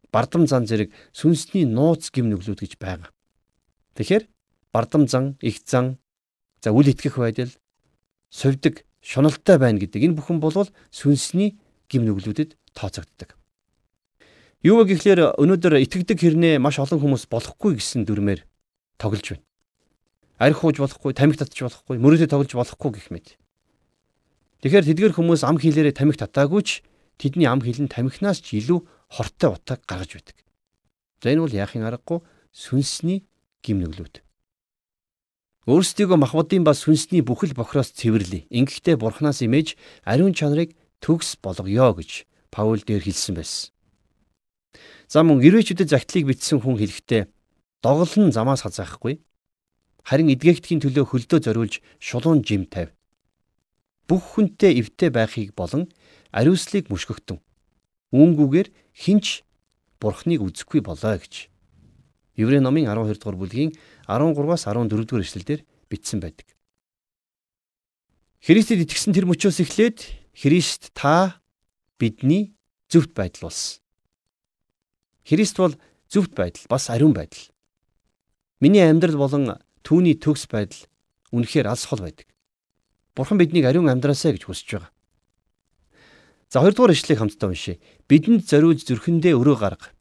бардам 0.09 0.47
зан 0.47 0.65
зэрэг 0.65 0.89
сүнсний 1.13 1.65
нууц 1.67 2.09
гим 2.09 2.31
нүглүүд 2.31 2.63
гэж 2.63 2.73
байгаа. 2.79 3.11
Тэгэхээр 3.95 4.25
бардам 4.71 5.05
зан, 5.07 5.37
их 5.41 5.61
зан, 5.67 5.99
за 6.63 6.71
үл 6.71 6.87
итгэх 6.89 7.19
байдал, 7.19 7.51
сувдаг 8.31 8.87
шуналтай 9.03 9.59
байна 9.59 9.79
гэдэг 9.79 10.03
энэ 10.09 10.17
бүхэн 10.17 10.39
бол 10.39 10.55
сүнсний 10.89 11.59
гим 11.91 12.07
нүглүүдэд 12.07 12.55
тооцогддог. 12.73 13.38
Юу 14.59 14.83
вэ 14.83 14.91
гэхлээр 14.91 15.39
өнөөдөр 15.39 15.79
итгэдэг 15.87 16.19
хэрнээ 16.19 16.55
маш 16.59 16.83
олон 16.83 16.99
хүмүүс 16.99 17.31
болохгүй 17.31 17.79
гэсэн 17.79 18.03
дүрмээр 18.03 18.43
тоглож 18.99 19.39
байна. 19.39 19.47
Арх 20.35 20.59
хууж 20.59 20.83
болохгүй, 20.83 21.15
тамхи 21.15 21.39
татж 21.39 21.63
болохгүй, 21.63 21.95
мөрөөдө 21.95 22.27
тоглож 22.27 22.51
болохгүй 22.59 22.91
гэх 22.91 23.07
мэт. 23.07 23.39
Тэгэхээр 24.59 24.87
тэдгэр 24.91 25.13
хүмүүс 25.15 25.47
ам 25.47 25.55
хилээрээ 25.63 25.95
тамхи 25.95 26.19
татаагүй 26.19 26.61
ч 26.67 26.69
тэдний 27.15 27.47
ам 27.47 27.63
хил 27.63 27.79
нь 27.79 27.87
тамхинаас 27.87 28.43
ч 28.43 28.59
илүү 28.59 28.83
хортой 29.07 29.55
утаг 29.55 29.79
гаргаж 29.87 30.19
байдаг. 30.19 30.37
За 31.23 31.31
энэ 31.31 31.47
бол 31.47 31.55
яахын 31.55 31.87
аргагүй 31.87 32.19
сүнсний 32.51 33.23
гим 33.63 33.79
нүглүүд. 33.79 34.19
Өөрсдийгөө 35.71 36.19
махбодын 36.19 36.67
ба 36.67 36.75
сүнсний 36.75 37.23
бүхэл 37.23 37.55
бохроос 37.55 37.95
цэвэрлэе. 37.95 38.51
Ингэхдээ 38.51 38.99
бурхнаас 38.99 39.39
имэж 39.39 39.79
ариун 40.03 40.35
чанарыг 40.35 40.75
төгс 40.99 41.39
болгоё 41.39 41.95
гэж 41.95 42.27
Паул 42.51 42.83
дээр 42.83 43.07
хэлсэн 43.07 43.39
байсан. 43.39 43.71
За 45.09 45.25
мөн 45.25 45.41
гэрээчүүдэд 45.41 45.89
загтлыг 45.89 46.29
бичсэн 46.29 46.61
хүн 46.61 46.77
хэлэхдээ 46.77 47.33
доголн 47.81 48.29
замаас 48.29 48.61
хазаахгүй. 48.61 49.17
Харин 50.05 50.29
эдгээгдэхийн 50.37 50.85
төлөө 50.85 51.05
хөлдөө 51.09 51.39
зориулж 51.49 51.81
шулуун 51.97 52.45
жим 52.45 52.69
тавь. 52.69 52.93
Бүх 54.05 54.37
хүнтэй 54.37 54.77
эвтэй 54.77 55.09
байхыг 55.09 55.57
болон 55.57 55.89
ариуслыг 56.29 56.93
мөшгөхтөн. 56.93 57.41
Үүнгүүгээр 58.13 58.69
хинч 58.93 59.41
бурхныг 59.97 60.45
үзэхгүй 60.45 60.85
болоо 60.85 61.17
гэж. 61.17 61.49
Еврей 62.37 62.61
номын 62.61 62.85
12 62.85 63.17
дугаар 63.17 63.37
бүлгийн 63.41 63.73
13-аас 64.05 64.69
14 64.69 64.93
дугаар 64.93 65.25
эшлэлдэр 65.25 65.65
бичсэн 65.89 66.21
байдаг. 66.21 66.53
Христэд 68.45 68.85
итгэсэн 68.85 69.17
тэр 69.17 69.25
мөчөөс 69.25 69.57
эхлээд 69.65 70.05
Христ 70.37 70.93
та 70.93 71.41
бидний 71.97 72.53
зөвхт 72.87 73.17
байдал 73.17 73.49
болсон. 73.49 73.81
Христ 75.29 75.61
бол 75.61 75.77
зөвхт 76.09 76.33
байдал 76.33 76.65
бас 76.65 76.89
ариун 76.89 77.13
байдал. 77.13 77.53
Миний 78.59 78.81
амьдрал 78.81 79.21
болон 79.21 79.61
түүний 79.85 80.17
төгс 80.17 80.49
байдал 80.49 80.89
үнэхээр 81.29 81.69
алс 81.69 81.85
хол 81.85 82.01
байдаг. 82.01 82.25
Бурхан 83.13 83.37
биднийг 83.37 83.69
ариун 83.69 83.93
амьдраасаа 83.93 84.33
гэж 84.33 84.49
хүсэж 84.49 84.69
байгаа. 84.73 84.91
За 86.49 86.65
хоёрдугаар 86.65 86.97
ишлэгийг 86.97 87.21
хамтдаа 87.21 87.53
уншъя. 87.53 87.77
Бидэнд 88.09 88.49
зориулж 88.49 88.89
зүрхэндээ 88.89 89.37
өрөө 89.37 89.57
гарга. 89.61 89.93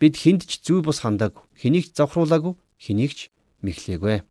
Бид 0.00 0.16
хүнд 0.16 0.48
ч 0.48 0.64
зүй 0.64 0.80
бус 0.80 1.04
хандаагүй, 1.04 1.44
хэнийг 1.52 1.92
ч 1.92 2.00
завхруулаагүй, 2.00 2.56
хэнийг 2.80 3.12
ч 3.12 3.20
мэхлээгүй. 3.60 4.24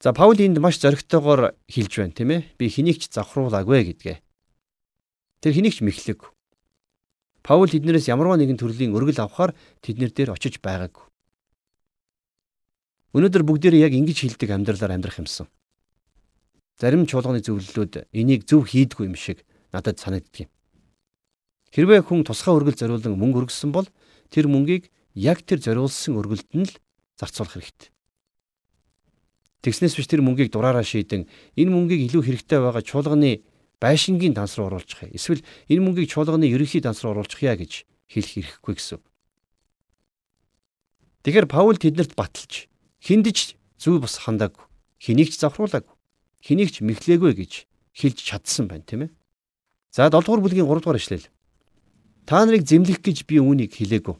За 0.00 0.16
Паул 0.16 0.40
энд 0.40 0.56
маш 0.64 0.80
зоригтойгоор 0.80 1.52
хэлж 1.68 1.92
байна 2.00 2.16
тийм 2.16 2.30
ээ. 2.32 2.40
Би 2.56 2.72
хэнийг 2.72 3.04
ч 3.04 3.12
завхруулаагүй 3.12 3.92
гэдгээ. 3.92 4.16
Тэр 5.44 5.52
хэнийг 5.52 5.76
ч 5.76 5.84
мэхлэг. 5.84 6.32
Паул 7.42 7.66
тэднээс 7.66 8.06
ямарваа 8.06 8.38
нэгэн 8.38 8.58
төрлийн 8.58 8.94
өргөл 8.94 9.18
авахар 9.18 9.50
тэднэр 9.82 10.14
дээр 10.14 10.30
очиж 10.34 10.62
байгаагүй. 10.62 11.10
Өнөөдөр 13.18 13.42
бүгдээрээ 13.42 13.84
яг 13.90 13.92
ингэж 13.92 14.18
хилдэг 14.24 14.50
амьдралаар 14.54 14.94
амьдрах 14.94 15.18
юмсан. 15.18 15.50
Зарим 16.78 17.04
чуулганы 17.04 17.42
зөвлөлүүд 17.42 18.08
энийг 18.14 18.46
зөв 18.46 18.70
хийдгүй 18.70 19.10
юм 19.10 19.18
шиг 19.18 19.42
надад 19.74 19.98
санагддаг 19.98 20.46
юм. 20.46 20.50
Хэрвээ 21.74 22.00
хүн 22.06 22.24
тусгай 22.24 22.54
өргөл 22.54 22.78
зориулан 22.78 23.18
мөнгө 23.18 23.44
өргөсөн 23.44 23.74
бол 23.74 23.88
тэр 24.30 24.48
мөнгийг 24.48 24.88
яг 25.18 25.44
тэр 25.44 25.60
зориулсан 25.60 26.16
өргөлд 26.16 26.48
нь 26.56 26.68
л 26.68 26.74
зарцуулах 27.20 27.58
хэрэгтэй. 27.58 27.90
Тэгснээс 29.62 29.94
биш 29.96 30.08
тэр 30.08 30.24
мөнгийг 30.24 30.50
дураараа 30.52 30.82
шийдэн 30.82 31.28
энэ 31.56 31.70
мөнгийг 31.70 32.10
илүү 32.10 32.22
хэрэгтэй 32.28 32.58
байгаа 32.60 32.82
чуулганы 32.82 33.44
байшингийн 33.82 34.38
данс 34.38 34.54
руу 34.54 34.70
оруулчих 34.70 35.02
юм. 35.02 35.10
Эсвэл 35.18 35.42
энэ 35.66 35.82
мөнгийг 35.82 36.14
чуулганы 36.14 36.46
ерөнхий 36.46 36.78
данс 36.78 37.02
руу 37.02 37.18
оруулчих 37.18 37.42
яа 37.42 37.58
гэж 37.58 37.82
хэлэх 38.06 38.62
хэрэггүй 38.62 38.74
гэсэн. 38.78 39.02
Тэгэхээр 41.26 41.50
Паул 41.50 41.78
тэднэрт 41.82 42.14
баталж 42.14 42.70
хиндэж 43.02 43.58
зүй 43.82 43.98
бус 43.98 44.22
хандааг 44.22 44.54
хэнийг 45.02 45.34
ч 45.34 45.42
завхруулаагүй 45.42 45.98
хэнийг 46.42 46.70
ч 46.74 46.76
мэхлээгүй 46.82 47.32
гэж 47.38 47.52
хэлж 47.94 48.18
чадсан 48.18 48.66
байна 48.66 48.86
тийм 48.86 49.06
ээ. 49.06 49.10
За 49.94 50.10
7 50.10 50.26
дугаар 50.26 50.42
бүлгийн 50.42 50.66
3 50.66 50.82
дугаар 50.82 50.98
ишлэл. 50.98 51.30
Та 52.26 52.42
нарыг 52.42 52.66
зэмлэх 52.66 52.98
гэж 53.02 53.26
би 53.26 53.38
үүнийг 53.38 53.78
хэлээгүй. 53.78 54.16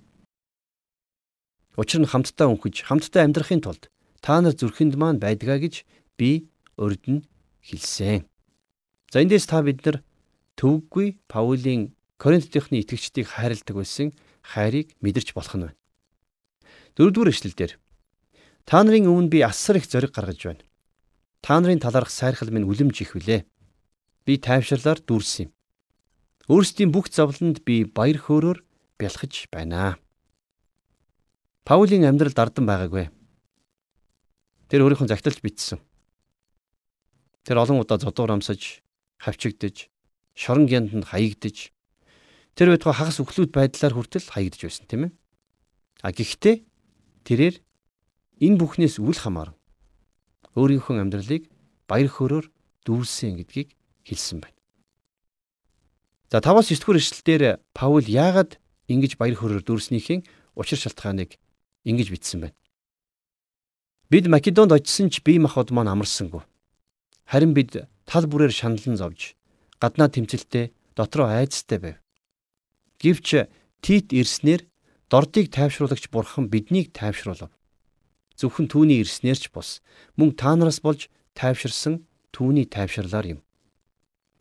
Учир 1.78 2.00
нь 2.02 2.10
хамтдаа 2.10 2.52
өнхөж, 2.52 2.86
хамтдаа 2.86 3.26
амьдрахын 3.26 3.62
тулд 3.64 3.90
та 4.22 4.38
нар 4.38 4.54
зүрхэнд 4.54 4.94
маань 4.94 5.18
байдгаа 5.18 5.58
гэж 5.58 5.82
би 6.14 6.46
урд 6.78 7.02
нь 7.10 7.26
хэлсэн. 7.64 8.22
За 9.12 9.20
эндээс 9.20 9.44
та 9.44 9.60
бид 9.60 9.84
нар 9.84 10.00
төвөггүй 10.56 11.20
Паулийн 11.28 11.92
Коринтдийнхны 12.16 12.80
итгэгчдийг 12.80 13.28
хайрладаг 13.28 13.76
байсан 13.76 14.16
хайрыг 14.40 14.96
мэдэрч 15.04 15.36
болох 15.36 15.52
нь 15.52 15.68
байна. 15.68 15.76
Дөрөвдүгээр 16.96 17.32
эшлэлдэр 17.36 17.72
та 18.64 18.80
нарын 18.80 19.12
өмнө 19.12 19.28
би 19.28 19.44
асар 19.44 19.76
их 19.76 19.84
зориг 19.84 20.16
гаргаж 20.16 20.40
байна. 20.48 20.64
Та 21.44 21.60
нарын 21.60 21.84
талаарх 21.84 22.08
сайрхал 22.08 22.48
минь 22.48 22.64
үлэмж 22.64 23.04
их 23.04 23.12
вүлээ. 23.12 23.44
Би 24.24 24.40
тайвшрлаар 24.40 25.04
дүүрсэн 25.04 25.44
юм. 25.44 25.52
Өөрсдийн 26.48 26.88
бүх 26.88 27.12
зовлонд 27.12 27.60
би 27.68 27.84
баяр 27.84 28.16
хөөрөөр 28.16 28.64
бялхаж 28.96 29.52
байна. 29.52 30.00
Паулийн 31.68 32.08
амьдрал 32.08 32.32
дардан 32.32 32.64
байгаагүй. 32.64 33.12
Тэр 34.72 34.88
өөрийнхөө 34.88 35.12
загталж 35.12 35.44
битсэн. 35.44 35.84
Тэр 37.44 37.60
олон 37.60 37.82
удаа 37.82 37.98
зодуур 37.98 38.38
амсаж, 38.38 38.80
хавчигдж, 39.22 39.86
шорон 40.34 40.66
гянданд 40.66 41.06
хаягдж, 41.06 41.70
тэр 42.58 42.74
байтугай 42.74 42.98
хагас 42.98 43.22
өглүүд 43.22 43.54
байдлаар 43.54 43.94
хүртэл 43.94 44.26
хаягдж 44.26 44.60
байсан 44.66 44.86
тийм 44.90 45.02
ээ. 45.06 45.12
А 46.02 46.10
гэхдээ 46.10 46.56
тэрээр 47.22 47.56
энэ 48.42 48.58
бүхнээс 48.58 48.98
үл 48.98 49.14
хамааран 49.14 49.54
өөрийнхөө 50.58 50.98
амьдралыг 50.98 51.46
баяр 51.86 52.10
хөөрөөр 52.10 52.46
дүүрсэн 52.82 53.38
гэдгийг 53.38 53.78
хэлсэн 54.02 54.42
байна. 54.42 54.58
За 56.32 56.42
5-аас 56.42 56.68
9 56.72 56.82
дугаар 56.82 56.98
эшлэлдэр 56.98 57.42
Паул 57.76 58.04
яагаад 58.04 58.58
ингэж 58.90 59.16
баяр 59.16 59.38
хөөрөөр 59.38 59.62
дүүрснийхээ 59.62 60.26
учир 60.58 60.78
шалтгааныг 60.82 61.38
ингэж 61.86 62.08
бичсэн 62.10 62.40
байна. 62.42 62.58
Бид 64.10 64.26
Македонд 64.26 64.72
очисон 64.72 65.08
ч 65.08 65.22
бие 65.24 65.40
махбод 65.40 65.70
маань 65.70 65.88
амарсангүй. 65.88 66.42
Харин 67.24 67.54
бид 67.54 67.88
тал 68.12 68.28
бүрээр 68.28 68.52
шаналн 68.52 69.00
зовж 69.00 69.32
гаднаа 69.80 70.12
тэмцэлтэй 70.12 70.76
дотроо 70.92 71.32
айцтай 71.32 71.78
байв. 71.80 71.96
Гэвч 73.00 73.48
Тит 73.82 74.12
ирснээр 74.12 74.68
дордыг 75.08 75.48
тайвшруулагч 75.48 76.12
бурхан 76.12 76.46
биднийг 76.52 76.92
тайвшруулав. 76.92 77.50
Зөвхөн 78.36 78.68
түүний 78.68 79.00
ирснээр 79.00 79.40
ч 79.40 79.48
бус 79.48 79.80
мөн 80.20 80.36
та 80.36 80.52
нараас 80.54 80.84
болж 80.84 81.08
тайвширсан 81.34 82.04
түүний 82.36 82.68
тайвширлаар 82.68 83.26
юм. 83.34 83.40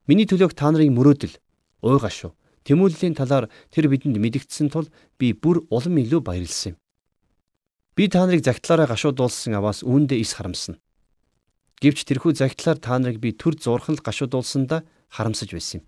Миний 0.05 0.27
төлөөх 0.27 0.53
та 0.53 0.69
нарын 0.69 0.93
мөрөөдөл 0.93 1.39
уйгашуу 1.81 2.35
Тэмүүллийн 2.61 3.17
талаар 3.17 3.49
тэр 3.73 3.89
бидэнд 3.89 4.21
мэдгдсэн 4.21 4.69
тул 4.69 4.85
би 5.17 5.33
бүр 5.33 5.65
улам 5.73 5.97
илүү 5.97 6.21
баярлсан 6.21 6.77
юм. 6.77 6.81
Би 7.97 8.05
та 8.05 8.29
нарыг 8.29 8.45
загтлаараа 8.45 8.85
гашуудуулсан 8.85 9.57
аваас 9.57 9.81
үүндээ 9.81 10.21
ис 10.21 10.37
харамсна. 10.37 10.77
Гэвч 11.81 12.05
тэрхүү 12.05 12.37
загтлаар 12.37 12.77
та 12.77 13.01
нарыг 13.01 13.17
би 13.17 13.33
төр 13.33 13.57
зурхан 13.57 13.97
л 13.97 14.05
гашуудуулсандаа 14.05 14.85
харамсаж 15.09 15.49
байсан 15.49 15.81
юм. 15.81 15.85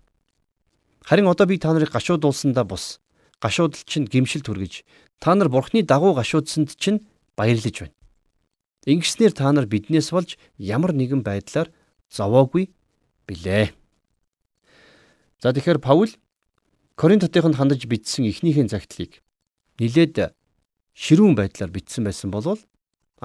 Харин 1.06 1.30
одоо 1.30 1.46
би 1.46 1.62
та 1.62 1.70
нарыг 1.70 1.94
гашуудуулсандаа 1.94 2.66
бус. 2.66 2.98
Гашуудал 3.38 3.78
чинь 3.86 4.10
гимшил 4.10 4.42
түргэж 4.42 4.82
та 5.22 5.38
нар 5.38 5.48
бурхны 5.48 5.86
дагуу 5.86 6.18
гашуудсанд 6.18 6.74
чинь 6.74 7.06
баярлаж 7.38 7.86
байна. 7.86 7.94
Ингэснээр 8.90 9.32
та 9.32 9.52
нар 9.54 9.70
биднээс 9.70 10.10
болж 10.10 10.34
ямар 10.58 10.90
нэгэн 10.90 11.22
байдлаар 11.22 11.70
зовоогүй 12.10 12.74
билээ. 13.30 13.70
За 15.40 15.54
тэгэхээр 15.54 15.78
Паул 15.78 16.10
Коринтотынд 16.98 17.54
хандаж 17.54 17.86
бичсэн 17.86 18.26
эхнийхэн 18.28 18.66
загтлыг 18.66 19.22
нилээд 19.78 20.34
ширүүн 20.94 21.34
байдлаар 21.38 21.70
бичсэн 21.70 22.04
байсан 22.04 22.30
болвол 22.30 22.60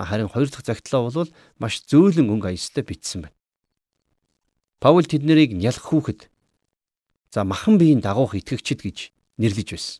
харин 0.05 0.29
хоёр 0.29 0.49
дахь 0.49 0.65
загтлаа 0.65 1.09
бол 1.09 1.29
маш 1.59 1.83
зөөлөн 1.89 2.29
өнгө 2.29 2.53
аястай 2.53 2.83
бичсэн 2.83 3.27
байна. 3.27 3.35
Паул 4.79 5.03
тэднийг 5.03 5.51
нялх 5.55 5.83
хүүхэд 5.83 6.29
за 7.33 7.43
махан 7.43 7.77
биеийн 7.77 7.99
дагуух 7.99 8.35
итгэгчд 8.35 8.79
гэж 8.79 8.97
нэрлэж 9.37 9.69
байсан. 9.75 9.99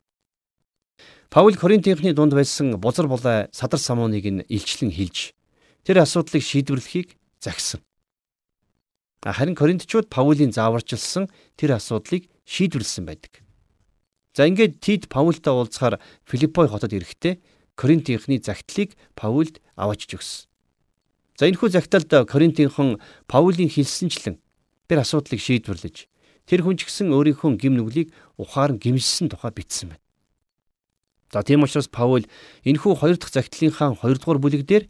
Паул 1.30 1.54
Коринтынхны 1.54 2.14
дунд 2.14 2.34
байсан 2.34 2.80
бузар 2.80 3.08
булай 3.08 3.52
садар 3.52 3.80
самууныг 3.80 4.26
нь 4.26 4.46
илчлэн 4.50 4.90
хилж 4.90 5.36
тэр 5.84 6.02
асуудлыг 6.02 6.42
шийдвэрлэхийг 6.42 7.20
загсан. 7.44 7.84
Харин 9.22 9.56
Коринтчууд 9.56 10.10
Паулийн 10.10 10.56
зааварчилсан 10.56 11.28
тэр 11.60 11.76
асуудлыг 11.76 12.32
шийдвэрлсэн 12.48 13.06
байдаг. 13.06 13.44
За 14.34 14.48
ингээд 14.48 14.80
Тит 14.80 15.10
Паултай 15.10 15.54
уулзахаар 15.54 16.00
Филиппой 16.24 16.68
хотод 16.68 16.96
ирэхдээ 16.96 17.38
Коринтынхны 17.80 18.44
загтлыг 18.44 19.00
Паулд 19.16 19.64
аваачж 19.80 20.20
өгсөн. 20.20 20.52
За 21.40 21.48
энэхүү 21.48 21.72
загталд 21.72 22.12
Коринтынхон 22.28 23.00
Паулийн 23.32 23.72
хэлсэнчлэн 23.72 24.36
тэр 24.92 25.00
асуудлыг 25.00 25.40
шийдвэрлэж 25.40 26.12
тэр 26.44 26.60
хүн 26.68 26.76
ч 26.76 26.92
гэсэн 26.92 27.16
өөрийнхөө 27.16 27.56
гим 27.56 27.80
нүглийг 27.80 28.12
ухаан 28.36 28.76
гимжсэн 28.76 29.32
тухай 29.32 29.56
бичсэн 29.56 29.96
байна. 29.96 30.04
За 31.32 31.46
тийм 31.46 31.64
учраас 31.64 31.88
Паул 31.88 32.26
энэхүү 32.66 32.94
хоёр 33.00 33.16
дахь 33.16 33.32
загтлынхаа 33.32 33.96
хоёрдугаар 33.96 34.42
бүлэг 34.42 34.66
дээр 34.66 34.90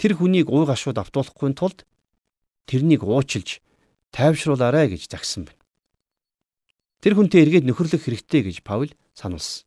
тэр 0.00 0.16
хүнийг 0.16 0.48
ууй 0.48 0.64
гашууд 0.64 0.96
автуулахгүй 0.96 1.52
тулд 1.52 1.84
тэрнийг 2.64 3.04
уучилж 3.04 3.60
тайвшруулаарай 4.10 4.88
гэж 4.88 5.12
загсан 5.12 5.46
байна. 5.46 5.60
Тэр 7.04 7.12
хүнтэй 7.20 7.44
эргээд 7.44 7.68
нөхөрлөх 7.68 8.02
хэрэгтэй 8.02 8.42
гэж 8.48 8.56
Паул 8.64 8.88
сануулсан. 9.12 9.65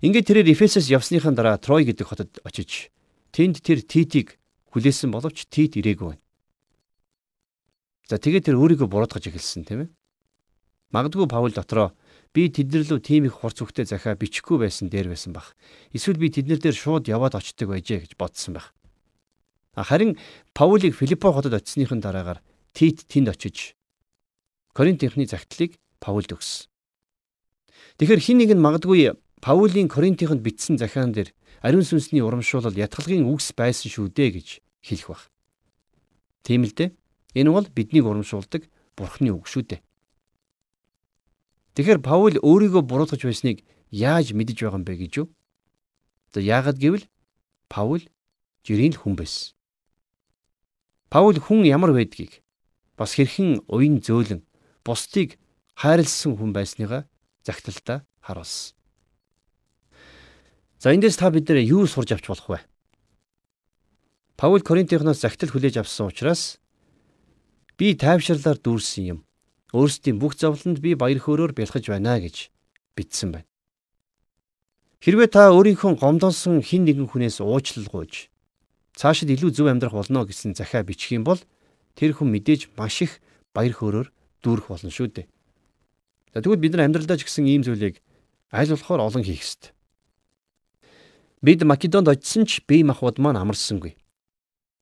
Ингээд 0.00 0.26
тэрээр 0.26 0.52
Эфесэс 0.54 0.90
явсныхаа 0.90 1.34
дараа 1.34 1.56
Трой 1.58 1.84
гэдэг 1.84 2.06
хотод 2.06 2.30
очиж 2.44 2.90
тэнд 3.34 3.62
тэр 3.62 3.84
Титийг 3.84 4.38
хүлээсэн 4.72 5.10
боловч 5.10 5.46
Тит 5.50 5.78
ирээгүй 5.78 6.14
байна. 6.14 6.22
За 8.10 8.18
тэгээд 8.18 8.50
тэр 8.50 8.58
өөрийгөө 8.58 8.88
буруутгаж 8.90 9.30
эхэлсэн 9.30 9.64
тийм 9.66 9.80
ээ. 9.86 9.90
Магадгүй 10.90 11.30
Паул 11.30 11.54
дотроо 11.54 11.94
би 12.34 12.50
тэднэр 12.50 12.86
лөө 12.86 13.00
тийм 13.02 13.26
их 13.26 13.38
хурц 13.38 13.62
хөхтэй 13.62 13.86
захиа 13.86 14.18
бичихгүй 14.18 14.66
байсан 14.66 14.90
дээр 14.90 15.14
байсан 15.14 15.30
баг. 15.34 15.54
Эсвэл 15.94 16.18
би 16.18 16.30
тэднэр 16.30 16.58
дээр 16.58 16.74
шууд 16.74 17.06
яваад 17.06 17.38
очдөг 17.38 17.70
байжээ 17.70 18.06
гэж 18.06 18.12
бодсон 18.18 18.58
баг. 18.58 18.74
Харин 19.74 20.18
Паулийг 20.54 20.98
Филиппо 20.98 21.30
хотод 21.30 21.54
очисныхын 21.54 22.02
дараагаар 22.02 22.42
Тит 22.74 23.06
тэнд 23.06 23.30
очиж 23.30 23.74
Коринтынхны 24.74 25.26
загтлыг 25.26 25.78
Паулд 25.98 26.30
өгсөн. 26.30 26.70
Тэгэхээр 27.98 28.22
хин 28.22 28.38
нэг 28.38 28.50
нь 28.54 28.62
магадгүй 28.62 29.14
Паулийн 29.40 29.88
Коринтынд 29.88 30.44
бичсэн 30.44 30.76
захиан 30.76 31.12
дээр 31.12 31.32
ариун 31.64 31.84
сүнсний 31.84 32.20
урамшуулал 32.20 32.76
ятгалгийн 32.76 33.24
үгс 33.24 33.56
байсан 33.56 33.88
шүү 33.88 34.12
дээ 34.12 34.30
гэж 34.36 34.48
хэлэх 34.84 35.08
баг. 35.08 35.22
Тийм 36.44 36.64
л 36.68 36.72
дээ. 36.76 36.92
Энэ 37.34 37.50
бол 37.50 37.66
биднийг 37.68 38.04
урамшуулдаг 38.04 38.68
Бурхны 38.96 39.32
үг 39.32 39.48
шүү 39.48 39.64
дээ. 39.64 39.80
Тэгэхээр 41.72 42.00
Паул 42.04 42.36
өөрийгөө 42.36 42.82
буруутгаж 42.84 43.22
байсныг 43.24 43.64
яаж 43.88 44.36
мэдэж 44.36 44.60
байгаа 44.60 44.76
юм 44.76 44.84
бэ 44.84 44.94
гэж 45.08 45.12
юу? 45.24 45.26
За 46.34 46.40
яагаад 46.44 46.76
гэвэл 46.76 47.08
Паул 47.72 48.02
жирийн 48.66 48.92
хүн 48.92 49.16
байсан. 49.16 49.56
Паул 51.08 51.38
хүн 51.38 51.64
ямар 51.64 51.96
байдгийг 51.96 52.42
бас 52.98 53.16
хэрхэн 53.16 53.64
уян 53.70 54.04
зөөлөн 54.04 54.44
бусдыг 54.84 55.38
хайрлсан 55.80 56.36
хүн 56.36 56.52
байсныгаа 56.52 57.08
загталтаа 57.46 58.04
харуулсан. 58.20 58.79
За 60.80 60.96
эндээс 60.96 61.20
та 61.20 61.28
бид 61.28 61.44
нэр 61.44 61.60
юу 61.60 61.84
сурж 61.84 62.16
авч 62.16 62.24
болох 62.24 62.48
вэ? 62.48 62.58
Паул 64.40 64.64
Коринтынхноос 64.64 65.20
загтал 65.20 65.52
хүлээж 65.52 65.76
авсан 65.84 66.08
учраас 66.08 66.56
би 67.76 67.92
тайвширлаар 67.92 68.56
дүүрсэн 68.56 69.04
юм. 69.12 69.18
Өөрсдийн 69.76 70.16
бүх 70.16 70.40
зовлонд 70.40 70.80
би 70.80 70.96
баяр 70.96 71.20
хөөрөөр 71.20 71.52
бэлхэж 71.52 71.92
байна 71.92 72.16
гэж 72.16 72.48
бичсэн 72.96 73.28
байна. 73.36 73.48
Хэрвээ 75.04 75.28
та 75.28 75.52
өөрийнхөө 75.52 76.00
гомдонсон 76.00 76.64
хин 76.64 76.88
нэгэн 76.88 77.12
хүнээс 77.12 77.44
уучлал 77.44 77.84
гуйж 77.84 78.32
цаашид 78.96 79.28
илүү 79.36 79.52
зөв 79.52 79.68
амьдрах 79.68 79.92
болно 79.92 80.24
гэсэн 80.24 80.56
захиа 80.56 80.80
бичих 80.80 81.12
юм 81.12 81.28
бол 81.28 81.40
тэр 81.92 82.16
хүн 82.16 82.32
мэдээж 82.32 82.72
маш 82.80 83.04
их 83.04 83.20
баяр 83.52 83.76
хөөрөөр 83.76 84.08
дүүрэх 84.40 84.66
болно 84.72 84.88
шүү 84.88 85.08
дээ. 85.12 85.26
За 86.32 86.40
тэгвэл 86.40 86.64
бид 86.64 86.72
нар 86.72 86.88
амьдралдаа 86.88 87.20
ч 87.20 87.28
гэсэн 87.28 87.48
ийм 87.48 87.64
зүйлийг 87.64 88.00
аль 88.48 88.72
болохоор 88.72 89.04
олон 89.04 89.24
хийх 89.24 89.44
ёстой. 89.44 89.76
Бид 91.42 91.64
Македонд 91.64 92.08
очисон 92.08 92.44
ч 92.44 92.60
бие 92.68 92.84
махбод 92.84 93.16
маань 93.16 93.40
амарсангүй. 93.40 93.96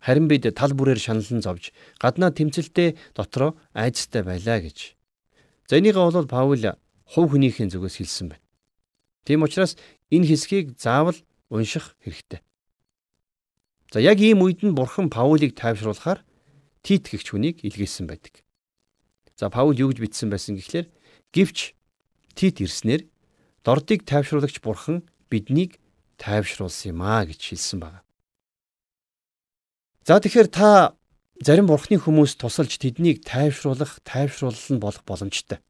Харин 0.03 0.27
бид 0.27 0.42
тал 0.59 0.75
бүрээр 0.75 0.99
шаналн 0.99 1.38
зовж 1.42 1.71
гаднаа 2.03 2.35
тэмцэлтэй 2.35 2.99
дотроо 3.14 3.55
айцтай 3.75 4.23
байлаа 4.27 4.59
гэж. 4.59 4.99
За 5.71 5.79
энийгээ 5.79 6.03
бол 6.03 6.27
Паул 6.27 6.59
хувь 7.07 7.31
хүнийхээ 7.31 7.71
зүгээс 7.71 7.97
хэлсэн 8.03 8.27
байна. 8.35 8.44
Тийм 9.23 9.47
учраас 9.47 9.79
энэ 10.11 10.27
хэсгийг 10.27 10.75
заавал 10.75 11.18
унших 11.47 11.94
хэрэгтэй. 12.03 12.42
За 13.94 14.03
яг 14.03 14.18
ийм 14.18 14.42
үед 14.42 14.66
нь 14.66 14.75
бурхан 14.75 15.11
Паулийг 15.11 15.55
тайвшруулахаар 15.55 16.27
Тит 16.83 17.07
гэгч 17.07 17.31
хүнийг 17.31 17.62
илгээсэн 17.62 18.07
байдаг. 18.11 18.42
За 19.38 19.51
Паул 19.51 19.79
юу 19.79 19.94
гэж 19.94 19.99
бичсэн 20.03 20.31
байсан 20.31 20.59
гэхлээр 20.59 20.90
гівч 21.31 21.75
Тит 22.35 22.61
ирснээр 22.61 23.07
дордыг 23.62 24.03
тайвшруулагч 24.07 24.59
бурхан 24.59 25.07
биднийг 25.31 25.79
тайвшруулсан 26.19 26.93
юм 26.93 27.01
аа 27.03 27.25
гэж 27.25 27.41
хэлсэн 27.41 27.79
байна. 27.81 28.03
За 30.05 30.19
тэгэхээр 30.19 30.49
та 30.51 30.99
зарим 31.41 31.71
бурхны 31.71 31.97
хүмүүс 31.97 32.37
тусалж 32.37 32.75
тэднийг 32.77 33.23
тайвшруулах, 33.23 34.03
тайвшруулал 34.03 34.59
нь 34.75 34.83
болох 34.83 35.05
боломжтой. 35.07 35.63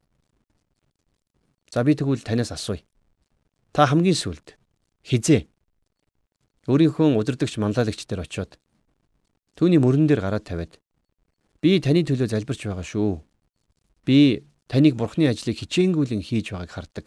За 1.70 1.84
би 1.84 1.94
тэгвэл 1.94 2.24
танаас 2.24 2.52
асууя. 2.52 2.80
Та 3.72 3.86
хамгийн 3.86 4.16
сүлд 4.16 4.56
хизээ 5.04 5.46
өөрийнхөө 6.68 7.16
удирдахч 7.16 7.60
манлайлагч 7.60 8.04
дээр 8.08 8.24
очиод 8.24 8.56
түүний 9.56 9.80
мөрөн 9.80 10.08
дээр 10.08 10.20
гараад 10.24 10.44
тавиад 10.48 10.80
би 11.60 11.80
таны 11.80 12.04
төлөө 12.04 12.28
залбирч 12.28 12.68
байгаа 12.68 12.84
шүү. 12.84 13.20
Би 14.04 14.44
таныг 14.68 14.94
бурхны 14.96 15.28
ажлыг 15.28 15.56
хичээнгүйлэн 15.58 16.22
хийж 16.22 16.52
байгааг 16.52 16.70
хардаг. 16.70 17.06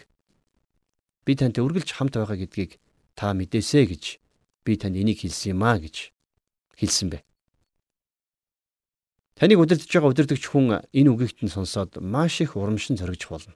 Би 1.26 1.38
тантай 1.38 1.62
үргэлж 1.62 1.94
хамт 1.94 2.18
байгаа 2.18 2.38
гэдгийг 2.42 2.82
та 3.22 3.38
мэдээсэй 3.38 3.86
гэж 3.86 4.18
би 4.66 4.82
танд 4.82 4.98
энийг 4.98 5.22
хэлсэн 5.22 5.54
юм 5.54 5.62
аа 5.62 5.78
гэж 5.78 6.10
хэлсэн 6.74 7.14
бэ. 7.14 7.22
Таныг 9.38 9.62
удирдах 9.62 9.86
байгаа 9.86 10.10
удирдагч 10.10 10.50
хүн 10.50 10.82
энэ 10.90 11.10
үгийгт 11.14 11.46
нь 11.46 11.54
сонсоод 11.54 12.02
маш 12.02 12.42
их 12.42 12.58
урамшин 12.58 12.98
зоригч 12.98 13.30
болно. 13.30 13.54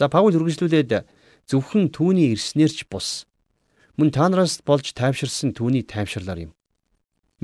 За 0.00 0.08
Паул 0.08 0.32
үргэлжлүүлээд 0.32 1.04
зөвхөн 1.44 1.92
түүний 1.92 2.32
ирснээр 2.32 2.72
ч 2.72 2.88
бус 2.88 3.28
мөн 4.00 4.16
та 4.16 4.32
нараас 4.32 4.64
болж 4.64 4.96
тайвширсан 4.96 5.52
түүний 5.52 5.84
тайвширлаар 5.84 6.48
юм. 6.48 6.52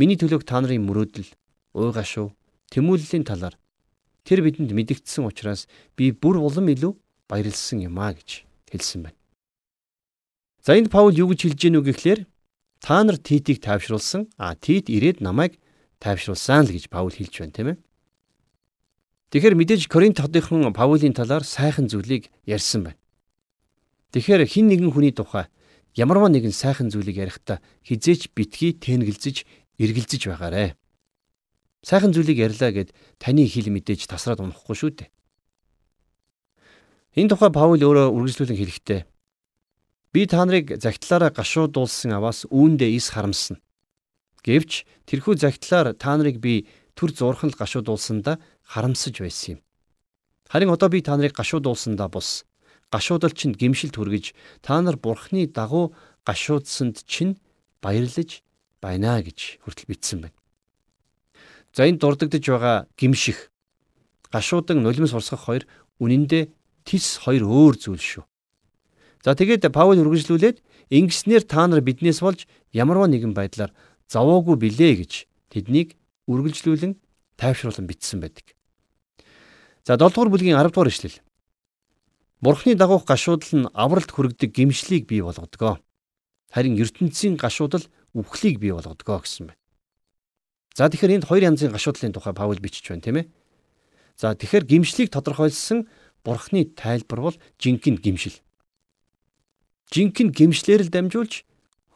Миний 0.01 0.17
төлөөх 0.17 0.49
та 0.49 0.65
нарын 0.65 0.89
мөрөөдөл 0.89 1.29
уйгашуу 1.77 2.33
тэмүүллийн 2.73 3.29
талаар 3.29 3.61
тэр 4.25 4.41
бидэнд 4.41 4.73
мэдэгдсэн 4.73 5.29
учраас 5.29 5.69
би 6.01 6.17
бүр 6.17 6.41
улам 6.41 6.73
илүү 6.73 6.97
баярлсан 7.29 7.85
юм 7.85 8.01
а 8.01 8.17
гэж 8.17 8.49
хэлсэн 8.73 9.05
байна. 9.05 9.24
За 10.65 10.73
энд 10.73 10.89
Паул 10.89 11.13
юу 11.13 11.29
гэж 11.29 11.45
хэлж 11.45 11.61
гэнэ 11.61 11.77
үг 11.85 11.93
гэхлээр 11.93 12.21
та 12.81 13.05
нар 13.05 13.21
Титийг 13.21 13.61
тайвшруулсан, 13.61 14.33
а 14.41 14.57
Тит 14.57 14.89
ирээд 14.89 15.21
намайг 15.21 15.61
тайвшруулсан 16.01 16.65
л 16.65 16.73
гэж 16.73 16.89
Паул 16.89 17.13
хэлж 17.13 17.37
байна, 17.37 17.53
тийм 17.53 17.69
ээ. 17.69 17.79
Тэгэхээр 19.29 19.61
мэдээж 19.61 19.93
Коринт 19.93 20.25
хотынхон 20.25 20.73
Паулийн 20.73 21.13
талаар 21.13 21.45
сайхан 21.45 21.93
зүйлийг 21.93 22.33
ярьсан 22.49 22.89
байна. 22.89 23.01
Тэгэхээр 24.17 24.49
хин 24.49 24.73
нэгэн 24.73 24.89
хүний 24.89 25.13
тухай 25.13 25.53
ямарваа 25.93 26.33
нэгэн 26.33 26.57
сайхан 26.57 26.89
зүйлийг 26.89 27.21
ярихдаа 27.21 27.61
хизээч 27.85 28.33
битгий 28.33 28.73
тэнгэлзэж, 28.73 29.45
эргэлзэж 29.77 30.33
байгаарэ. 30.33 30.81
Сайхан 31.85 32.17
зүйлийг 32.17 32.41
ярьлаа 32.41 32.73
гэд 32.73 32.97
таны 33.21 33.45
хэл 33.45 33.69
мэдээж 33.69 34.09
тасраад 34.09 34.41
унахгүй 34.41 34.77
шүү 34.81 34.91
дээ. 34.97 35.13
Энэ 37.21 37.37
тухай 37.37 37.53
Паул 37.53 37.79
өөрөө 37.85 38.17
үргэлжлүүлэн 38.17 38.57
хэлэхдээ 38.57 39.01
би 40.15 40.27
та 40.31 40.47
нарыг 40.47 40.79
загтлаараа 40.79 41.35
гашуудуулсан 41.35 42.15
аваас 42.15 42.47
үүндээ 42.47 42.95
ис 42.95 43.11
харамсна. 43.11 43.59
Гэвч 44.47 44.87
тэрхүү 45.11 45.35
загтлаар 45.43 45.91
та 45.99 46.15
нарыг 46.15 46.39
би 46.39 46.71
төр 46.95 47.11
зурхан 47.11 47.51
л 47.51 47.59
гашуудуулсандаа 47.59 48.39
харамсаж 48.63 49.19
байсан 49.19 49.59
юм. 49.59 49.61
Харин 50.47 50.71
одоо 50.71 50.87
би 50.87 51.03
та 51.03 51.19
нарыг 51.19 51.35
гашуудуулсандаа 51.35 52.07
бус 52.07 52.47
гашуудал 52.95 53.35
чинь 53.35 53.59
гимшил 53.59 53.91
түргэж 53.91 54.39
та 54.63 54.79
нар 54.79 54.95
бурхны 55.03 55.51
дагуу 55.51 55.91
гашуудсанд 56.23 57.03
чинь 57.11 57.43
баярлаж 57.83 58.47
байна 58.79 59.19
гэж 59.19 59.67
хүртэл 59.67 59.91
бичсэн 59.91 60.19
байна. 60.31 60.39
За 61.75 61.91
энэ 61.91 61.99
дурддагдж 61.99 62.47
байгаа 62.55 62.87
гимших 62.95 63.51
гашуудан 64.31 64.79
нулимс 64.79 65.11
урсгах 65.11 65.43
хоёр 65.51 65.67
үнэндээ 65.99 66.55
тис 66.87 67.19
хоёр 67.19 67.51
өөр 67.51 67.75
зүйл 67.83 67.99
шүү. 67.99 68.25
За 69.25 69.33
тэгээд 69.33 69.73
Паул 69.73 69.97
үргэлжлүүлээд 70.05 70.61
ингэснээр 70.93 71.49
та 71.49 71.65
нар 71.65 71.81
биднээс 71.81 72.21
болж 72.21 72.45
ямарваа 72.77 73.09
нэгэн 73.09 73.33
байдлаар 73.33 73.73
заваагүй 74.13 74.61
билээ 74.61 74.93
гэж 75.01 75.13
тэднийг 75.49 75.97
үргэлжлүүлэн 76.29 77.01
тайвшруулан 77.41 77.89
бичсэн 77.89 78.21
байдаг. 78.21 78.53
За 79.89 79.97
7 79.97 80.13
дугаар 80.13 80.29
бүлгийн 80.29 80.61
10 80.61 80.77
дугаар 80.77 80.93
ишлэл. 80.93 81.25
Бурхны 82.45 82.77
дагуух 82.77 83.09
гашуудал 83.09 83.65
нь 83.65 83.71
авралт 83.73 84.13
хүрэгдэг 84.13 84.53
гимшлийг 84.53 85.09
бий 85.09 85.25
болгодгоо. 85.25 85.81
Харин 86.53 86.77
ертөнцийн 86.77 87.41
гашуудал 87.41 87.89
үхлийг 88.13 88.61
бий 88.61 88.77
болгодгоо 88.77 89.25
гэсэн 89.25 89.49
байна. 89.49 89.61
За 90.77 90.93
тэгэхээр 90.93 91.17
энд 91.17 91.25
хоёр 91.25 91.49
янзын 91.49 91.73
гашуудлын 91.73 92.13
тухай 92.13 92.37
Паул 92.37 92.61
бичиж 92.61 92.85
байна 92.93 93.01
тийм 93.01 93.17
ээ. 93.25 93.33
За 94.21 94.37
тэгэхээр 94.37 94.69
гимшлийг 94.69 95.09
тодорхойлсон 95.09 95.89
Бурхны 96.21 96.69
тайлбар 96.77 97.21
бол 97.33 97.37
жинхэнэ 97.57 98.05
гимшил. 98.05 98.37
Жинхэнэ 99.93 100.33
гимшлэр 100.33 100.87
л 100.87 100.93
дамжуулж 100.93 101.45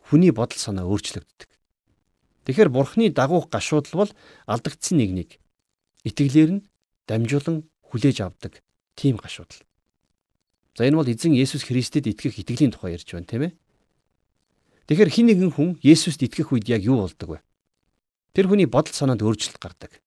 хүний 0.09 0.33
бодол 0.33 0.59
санаа 0.59 0.89
өөрчлөгддөг. 0.89 1.49
Тэгэхээр 2.49 2.73
Бурхны 2.73 3.13
дагуух 3.13 3.53
гашуудал 3.53 4.09
бол 4.09 4.11
алдагдсан 4.49 4.97
нэгнийг 4.97 5.37
итгэлээр 6.09 6.51
нь 6.57 6.65
дамжуулан 7.05 7.69
хүлээж 7.93 8.25
авдаг 8.25 8.65
тийм 8.97 9.21
гашуудал. 9.21 9.61
За 10.77 10.89
энэ 10.89 10.97
бол 10.97 11.09
эзэн 11.13 11.37
Есүс 11.37 11.69
Христэд 11.69 12.09
итгэх 12.09 12.41
итгэлийн 12.41 12.73
тухай 12.73 12.97
ярьж 12.97 13.13
байна 13.13 13.29
тийм 13.29 13.43
ээ. 13.51 13.53
Тэгэхээр 14.89 15.11
хин 15.13 15.27
нэгэн 15.29 15.53
хүн 15.53 15.69
Есүст 15.85 16.25
итгэх 16.25 16.49
үед 16.57 16.69
яг 16.73 16.87
юу 16.89 17.05
болдог 17.05 17.29
вэ? 17.29 17.39
Тэр 18.33 18.49
хүний 18.49 18.65
бодол 18.65 18.97
санаанд 18.97 19.21
өөрчлөлт 19.21 19.61
гардаг. 19.61 20.01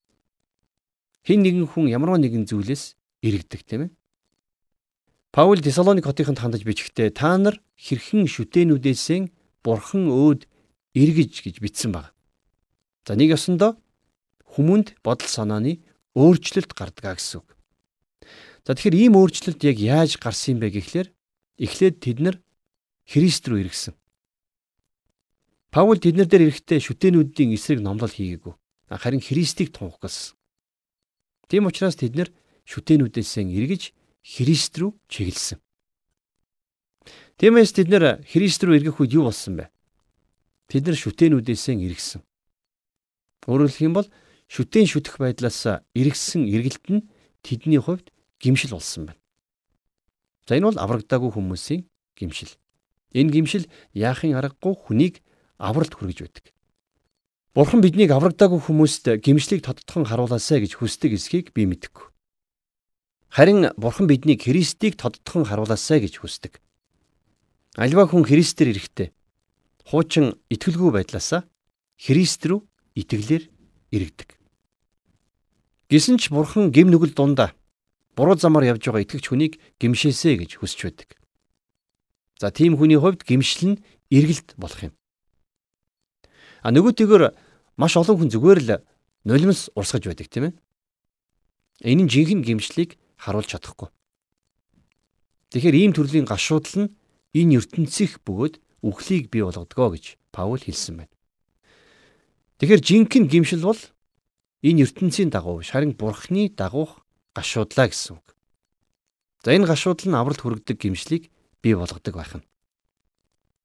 Хин 1.21 1.45
нэгэн 1.45 1.69
хүн 1.69 1.93
ямарваа 1.93 2.17
нэгэн 2.17 2.49
зүйлээс 2.49 2.97
иргэдэг 3.21 3.61
тийм 3.67 3.81
ээ. 3.85 3.89
Паул 5.31 5.63
Тесалоник 5.63 6.03
хотынд 6.03 6.43
хандаж 6.43 6.67
бичгтээ 6.67 7.15
та 7.15 7.39
нар 7.39 7.63
хэрхэн 7.79 8.27
шүтээнүүдээсээ 8.27 9.31
бурхан 9.63 10.11
өөд 10.11 10.43
эргэж 10.91 11.47
гэж 11.47 11.55
бичсэн 11.63 11.95
баг. 11.95 12.11
За 13.07 13.15
нэг 13.15 13.39
ёсондоо 13.39 13.79
хүмүүнд 14.43 14.99
бодол 14.99 15.31
санааны 15.31 15.79
өөрчлөлт 16.19 16.75
гардгаа 16.75 17.15
гэсэн 17.15 17.39
үг. 17.39 17.47
За 18.67 18.75
тэгэхээр 18.75 19.07
ийм 19.07 19.15
өөрчлөлт 19.15 19.63
яг 19.63 19.79
яаж 19.79 20.19
гарсан 20.19 20.59
бэ 20.59 20.67
гэхлээр 20.75 21.07
эхлээд 21.63 21.95
тэд 22.03 22.19
нар 22.19 22.35
Христ 23.07 23.47
рүү 23.47 23.63
иргэсэн. 23.63 23.95
Паул 25.71 25.95
тэднэр 25.95 26.27
дээр 26.27 26.51
ирэхдээ 26.51 26.79
шүтээнүүдийн 26.83 27.55
эсрэг 27.55 27.79
номлол 27.79 28.11
хийгээгүй. 28.11 28.53
Харин 28.91 29.23
Христийг 29.23 29.71
тунх 29.71 29.95
гэсэн. 30.03 30.35
Тийм 31.47 31.71
учраас 31.71 31.95
тэд 31.95 32.19
нар 32.19 32.29
шүтээнүүдээс 32.67 33.39
эргэж 33.39 33.95
Христ 34.21 34.77
рүү 34.77 34.93
чиглэсэн. 35.09 35.59
Тиймээс 37.41 37.73
тэд 37.73 37.89
нар 37.89 38.21
Христ 38.21 38.61
рүү 38.61 38.77
эргэх 38.77 39.01
үед 39.01 39.17
юу 39.17 39.25
болсон 39.29 39.57
бэ? 39.57 39.73
Тэд 40.69 40.85
нар 40.85 40.97
шүтээнүүдээс 40.97 41.73
эргэсэн. 41.73 42.21
Хэлэх 43.41 43.81
юм 43.81 43.97
бол 43.97 44.07
шүтэн 44.45 44.85
шүтэх 44.85 45.17
байдлаас 45.17 45.81
эргэсэн 45.97 46.45
эргэлт 46.45 46.85
нь 46.93 47.09
тэдний 47.41 47.81
хувьд 47.81 48.13
гимшил 48.37 48.77
болсон 48.77 49.09
байна. 49.09 49.21
За 50.45 50.53
энэ 50.53 50.69
бол 50.69 50.77
аврагдаагүй 50.77 51.31
хүмүүсийн 51.33 51.89
гимшил. 52.13 52.53
Энэ 53.17 53.33
гимшил 53.33 53.65
яахын 53.97 54.37
аргагүй 54.37 54.77
хүнийг 54.77 55.25
авралт 55.57 55.97
хүргэж 55.97 56.19
байдаг. 56.21 56.45
Бурхан 57.57 57.81
биднийг 57.81 58.13
аврагдаагүй 58.13 58.59
хүмүүст 58.59 59.17
гимшлийг 59.25 59.65
тодтохон 59.65 60.05
харуулаасай 60.05 60.61
гэж 60.61 60.77
хүсдэг 60.77 61.17
эсхийг 61.17 61.51
би 61.57 61.65
мэдэхгүй. 61.65 62.10
Харин 63.31 63.71
Бурхан 63.77 64.07
биднийг 64.11 64.43
Христийг 64.43 64.99
тодтохон 64.99 65.47
харуулаасай 65.47 66.03
гэж 66.03 66.19
хүсдэг. 66.19 66.59
Альва 67.79 68.03
хүн 68.03 68.27
Христээр 68.27 68.75
ирэхдээ 68.75 69.15
хуучин 69.87 70.35
итгэлгүй 70.51 70.91
байдлаасаа 70.91 71.47
Христ 71.95 72.43
рүү 72.43 72.59
итгэлээр 72.99 73.47
иргэдэг. 73.95 74.35
Гэсэн 75.87 76.19
ч 76.19 76.27
бурхан 76.27 76.75
гим 76.75 76.91
нүгэл 76.91 77.15
дундаа 77.15 77.55
буруу 78.19 78.35
замаар 78.35 78.75
явж 78.75 78.83
байгаа 78.83 79.07
итгэгч 79.07 79.25
хүнийг 79.31 79.53
гимшээсэ 79.79 80.35
гэж 80.35 80.59
хүсэж 80.59 80.79
байдаг. 80.91 81.09
За 82.35 82.51
тийм 82.51 82.75
хүний 82.75 82.99
хувьд 82.99 83.23
гимшил 83.23 83.79
нь 83.79 83.81
эргэлт 84.11 84.59
болох 84.59 84.91
юм. 84.91 84.93
А 86.63 86.75
нөгөөтэйгөр 86.75 87.31
маш 87.79 87.95
олон 87.95 88.27
хүн 88.27 88.31
зүгээр 88.35 88.59
л 88.59 88.71
нулимс 89.23 89.71
урсгаж 89.71 90.03
байдаг 90.11 90.27
тийм 90.27 90.51
ээ. 90.51 90.53
Энэ 91.87 92.03
нь 92.05 92.11
жинхэнэ 92.11 92.43
гимшлийг 92.43 92.99
харуулж 93.21 93.53
чадахгүй. 93.53 93.93
Тэгэхээр 95.53 95.77
ийм 95.77 95.93
төрлийн 95.93 96.25
гашуудал 96.25 96.89
нь 96.89 96.93
энэ 97.37 97.61
ертөнцийнх 97.61 98.25
бөгөөд 98.25 98.57
үхлийг 98.81 99.29
бий 99.29 99.45
болгодгоо 99.45 99.93
гэж 99.93 100.17
Паул 100.33 100.57
хэлсэн 100.57 101.05
байна. 101.05 101.13
Тэгэхээр 102.57 102.81
жинхэнэ 102.81 103.29
гимшил 103.29 103.61
бол 103.67 103.81
Энэ 104.61 104.85
ертөнцийн 104.85 105.33
дагуу 105.33 105.65
шарин 105.65 105.97
бурхны 105.97 106.53
дагуух 106.53 107.01
гашуудлаа 107.33 107.89
гэсэн 107.89 108.21
үг. 108.21 108.27
За 109.41 109.57
энэ 109.57 109.65
гашуудал 109.65 110.05
нь 110.05 110.13
авралт 110.13 110.37
хүргэдэг 110.37 110.77
гимшлийг 110.77 111.33
бий 111.65 111.73
болгодог 111.73 112.13
байх 112.13 112.37
нь. 112.37 112.45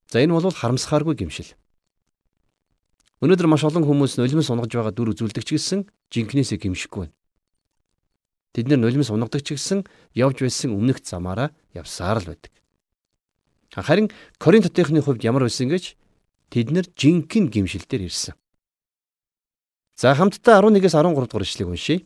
За 0.09 0.25
энэ 0.25 0.33
бол 0.33 0.49
харамсахааргүй 0.49 1.21
гимшил. 1.21 1.53
Өнөөдөр 3.21 3.45
маш 3.45 3.69
олон 3.69 3.85
хүмүүс 3.85 4.17
нулимс 4.17 4.49
унгаж 4.49 4.73
байгаа 4.73 4.97
дүр 4.97 5.13
үзүүлдэг 5.13 5.45
ч 5.45 5.61
гэсэн 5.61 5.85
жинкнээсээ 6.09 6.65
гимшихгүй 6.65 7.13
байна. 7.13 7.16
Тэд 8.57 8.73
нэр 8.73 8.81
нулимс 8.81 9.13
унгадаг 9.13 9.45
ч 9.45 9.53
гэсэн 9.53 9.85
явж 10.17 10.41
байсан 10.41 10.73
өмнөх 10.73 11.05
замаараа 11.05 11.53
явсаар 11.77 12.25
л 12.25 12.33
байдаг. 12.33 12.57
Харин 13.77 14.09
Коринт 14.41 14.73
хотынхны 14.73 15.05
хувьд 15.05 15.21
ямар 15.29 15.45
байсан 15.45 15.69
гэж 15.69 15.93
тэд 16.49 16.73
нэр 16.73 16.89
жинхэнэ 16.97 17.53
гимшилдээр 17.53 18.09
ирсэн. 18.09 18.33
За 19.93 20.17
хамтдаа 20.17 20.65
11-ээс 20.65 20.97
13 20.97 21.29
дугаар 21.29 21.45
ишлэгийг 21.45 21.69
уншийе. 21.69 22.01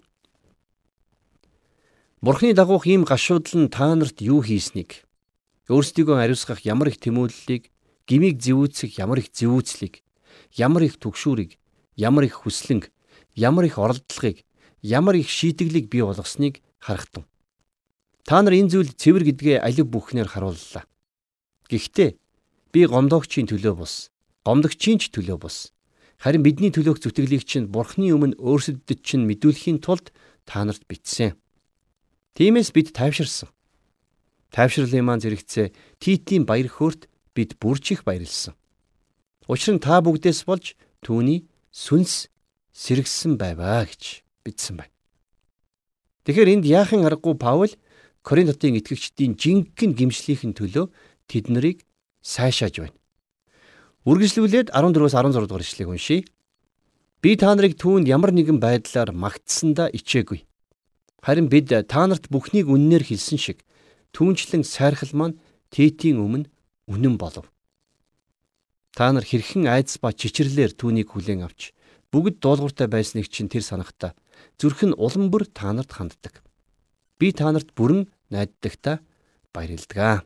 Бурхны 2.18 2.50
дагуух 2.50 2.82
ийм 2.90 3.06
гашуудал 3.06 3.54
нь 3.54 3.70
та 3.70 3.94
нарт 3.94 4.18
юу 4.18 4.42
хийснийг 4.42 5.06
өөрсдийгөө 5.70 6.18
ариусгах 6.18 6.66
ямар 6.66 6.90
их 6.90 6.98
тэмүүллийг, 6.98 7.70
гмийг 8.10 8.42
зэвүүцэх 8.42 8.98
ямар 8.98 9.22
их 9.22 9.30
зэвүүцлийг, 9.30 10.02
ямар 10.58 10.82
их 10.82 10.98
түгшүүрийг, 10.98 11.62
ямар 11.94 12.26
их 12.26 12.42
хүслэнг, 12.42 12.90
ямар 13.38 13.70
их 13.70 13.78
оролдлогыг, 13.78 14.42
ямар 14.82 15.16
их 15.16 15.28
шийтгэлийг 15.28 15.88
бий 15.88 16.02
болгосныг 16.02 16.60
харахтун. 16.78 17.24
Та 18.24 18.42
нар 18.42 18.54
энэ 18.54 18.70
зүйл 18.70 18.92
цэвэр 18.94 19.24
гэдгээ 19.28 19.58
алив 19.64 19.86
бүхнээр 19.88 20.28
харууллаа. 20.28 20.84
Гэхдээ 21.68 22.16
би 22.72 22.80
гомдогчийн 22.86 23.48
төлөө 23.48 23.74
бус, 23.80 24.10
гомдогчийн 24.44 24.98
ч 25.00 25.10
төлөө 25.10 25.38
бус, 25.40 25.72
Харин 26.20 26.44
бидний 26.44 26.68
төлөөх 26.68 27.00
зүтгэлийг 27.00 27.48
чинь 27.48 27.72
Бурхны 27.72 28.12
өмнө 28.12 28.36
өөрсдөд 28.36 29.00
чинь 29.00 29.24
мэдүүлэхийн 29.24 29.80
тулд 29.80 30.12
та 30.44 30.60
нарт 30.68 30.84
бичсэн. 30.84 31.32
Тиймээс 32.36 32.76
бид 32.76 32.92
тайвширсан. 32.92 33.48
Тайвшрлын 34.52 35.00
маань 35.00 35.24
зэрэгцээ 35.24 35.72
Титийн 35.96 36.44
баяр 36.44 36.68
хөөрт 36.68 37.08
бид 37.32 37.56
бүрч 37.56 37.96
их 37.96 38.04
баярлсан. 38.04 38.52
Учир 39.48 39.80
нь 39.80 39.80
та 39.80 40.04
бүгдээс 40.04 40.44
болж 40.44 40.76
түүний 41.00 41.48
сүнс 41.72 42.28
сэргсэн 42.68 43.40
байваа 43.40 43.88
гэж 43.88 44.20
бичсэн 44.44 44.80
байна. 44.80 44.92
Тэгэхээр 46.24 46.52
энд 46.60 46.64
яахын 46.64 47.06
аргагүй 47.06 47.34
Паул 47.36 47.72
Коринт 48.22 48.52
хотын 48.52 48.76
итгэгчдийн 48.76 49.36
жинхэнэ 49.40 49.96
гимшлийнхэн 49.96 50.52
төлөө 50.52 50.92
тэд 51.24 51.48
нарыг 51.48 51.88
сайшааж 52.20 52.84
байна. 52.84 52.96
Үргэлжлүүлээд 54.04 54.72
14-өөс 54.76 55.14
16 55.16 55.48
дугаар 55.48 55.64
ишлэгийг 55.64 55.92
уншийе. 55.92 56.28
Би 57.24 57.36
та 57.36 57.52
нарыг 57.56 57.80
түүнд 57.80 58.08
ямар 58.08 58.32
нэгэн 58.32 58.60
байдлаар 58.60 59.12
магтсандаа 59.16 59.88
ичээгүй. 59.92 60.44
Харин 61.24 61.48
бид 61.48 61.72
та 61.88 62.02
нарт 62.04 62.28
бүхнийг 62.32 62.68
үннээр 62.68 63.04
хэлсэн 63.04 63.40
шиг 63.40 63.64
түүнчлэн 64.12 64.64
сайрхал 64.64 65.12
маань 65.16 65.40
тэтийн 65.72 66.20
өмнө 66.20 66.48
үнэн 66.88 67.16
болов. 67.20 67.48
Та 68.96 69.12
нар 69.12 69.24
хэрхэн 69.24 69.68
айдас 69.68 70.00
ба 70.00 70.12
чичирлэр 70.12 70.72
түүнийг 70.76 71.12
хүлээн 71.12 71.44
авч 71.44 71.72
бүгд 72.10 72.42
дуулууртай 72.42 72.88
байсныг 72.90 73.30
чинь 73.30 73.52
тэр 73.52 73.62
санахта 73.62 74.16
зүрх 74.60 74.84
нь 74.84 74.92
улам 74.92 75.32
бүр 75.32 75.48
та 75.48 75.72
нарт 75.72 75.96
ханддаг. 75.96 76.44
Би 77.16 77.32
та 77.32 77.48
нарт 77.48 77.72
бүрэн 77.72 78.12
найддагта 78.28 79.00
баярлалаа. 79.56 80.20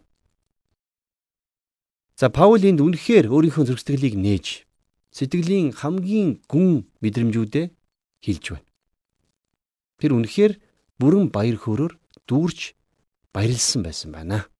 За 2.18 2.26
Паул 2.34 2.62
энд 2.66 2.82
үнэхээр 2.82 3.30
өөрийнхөө 3.30 3.70
зөрсдгэлийг 3.70 4.18
нээж 4.18 4.66
сэтгэлийн 5.14 5.70
хамгийн 5.70 6.42
гүн 6.50 6.90
мэдрэмжүүдээ 6.98 7.66
хэлж 8.26 8.44
байна. 8.58 8.66
Тэр 10.02 10.18
үнэхээр 10.18 10.52
бүрэн 10.98 11.30
баяр 11.30 11.54
хөөрөөр 11.54 11.94
дүүрч 12.26 12.74
баярлсан 13.30 13.86
байсан 13.86 14.10
байна. 14.10 14.50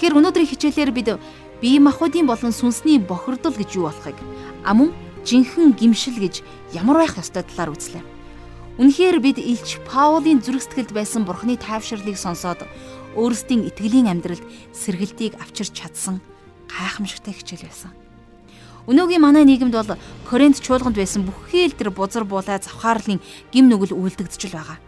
Тэгэхээр 0.00 0.16
өнөөдрийн 0.16 0.48
хичээлээр 0.48 0.92
бид 0.96 1.08
бие 1.60 1.80
махбодын 1.80 2.26
болон 2.26 2.52
сүнсний 2.52 2.98
бохирдол 2.98 3.52
гэж 3.52 3.70
юу 3.76 3.88
болохыг 3.88 4.16
амун 4.64 4.92
жинхэнэ 5.24 5.76
гимшил 5.76 6.16
гэж 6.16 6.42
ямар 6.72 7.04
байх 7.04 7.20
ёстой 7.20 7.44
талаар 7.44 7.76
үзлээ. 7.76 8.04
Үнэхээр 8.80 9.20
бид 9.20 9.36
Илч 9.36 9.76
Паулийн 9.84 10.40
зүрх 10.40 10.64
сэтгэлд 10.64 10.96
байсан 10.96 11.28
Бурхны 11.28 11.60
тайвширлыг 11.60 12.16
сонсоод 12.16 12.64
өөрсдийн 13.12 13.68
итгэлийн 13.68 14.08
амьдралд 14.08 14.40
сэргэлтийг 14.72 15.36
авчирч 15.36 15.76
чадсан 15.76 16.24
гайхамшигтай 16.70 17.36
хичээл 17.36 17.68
байсан. 17.68 17.92
Өнөөгийн 18.88 19.20
манай 19.20 19.44
нийгэмд 19.44 19.76
бол 19.76 20.00
Коринт 20.24 20.64
чуулганд 20.64 20.96
байсан 20.96 21.28
бүхий 21.28 21.68
л 21.68 21.76
тэр 21.76 21.92
бузар 21.92 22.24
буулай 22.24 22.56
завхаарлын 22.56 23.20
гим 23.52 23.68
нүгэл 23.68 23.92
үйлдэгдэж 23.92 24.42
л 24.48 24.56
байгаа. 24.56 24.78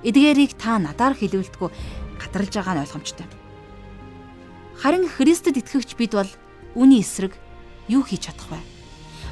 Эдгээрийг 0.00 0.56
та 0.56 0.80
надаар 0.80 1.12
хэлүүлдэггүй 1.12 1.70
гатарлж 2.16 2.52
байгаа 2.56 2.74
нь 2.80 2.82
ойлгомжтой. 2.88 3.37
Харин 4.78 5.10
Христэд 5.10 5.58
итгэгч 5.58 5.98
бид 5.98 6.14
бол 6.14 6.30
үүний 6.78 7.02
эсрэг 7.02 7.34
юу 7.90 8.06
хийж 8.06 8.30
чадах 8.30 8.46
вэ? 8.54 8.62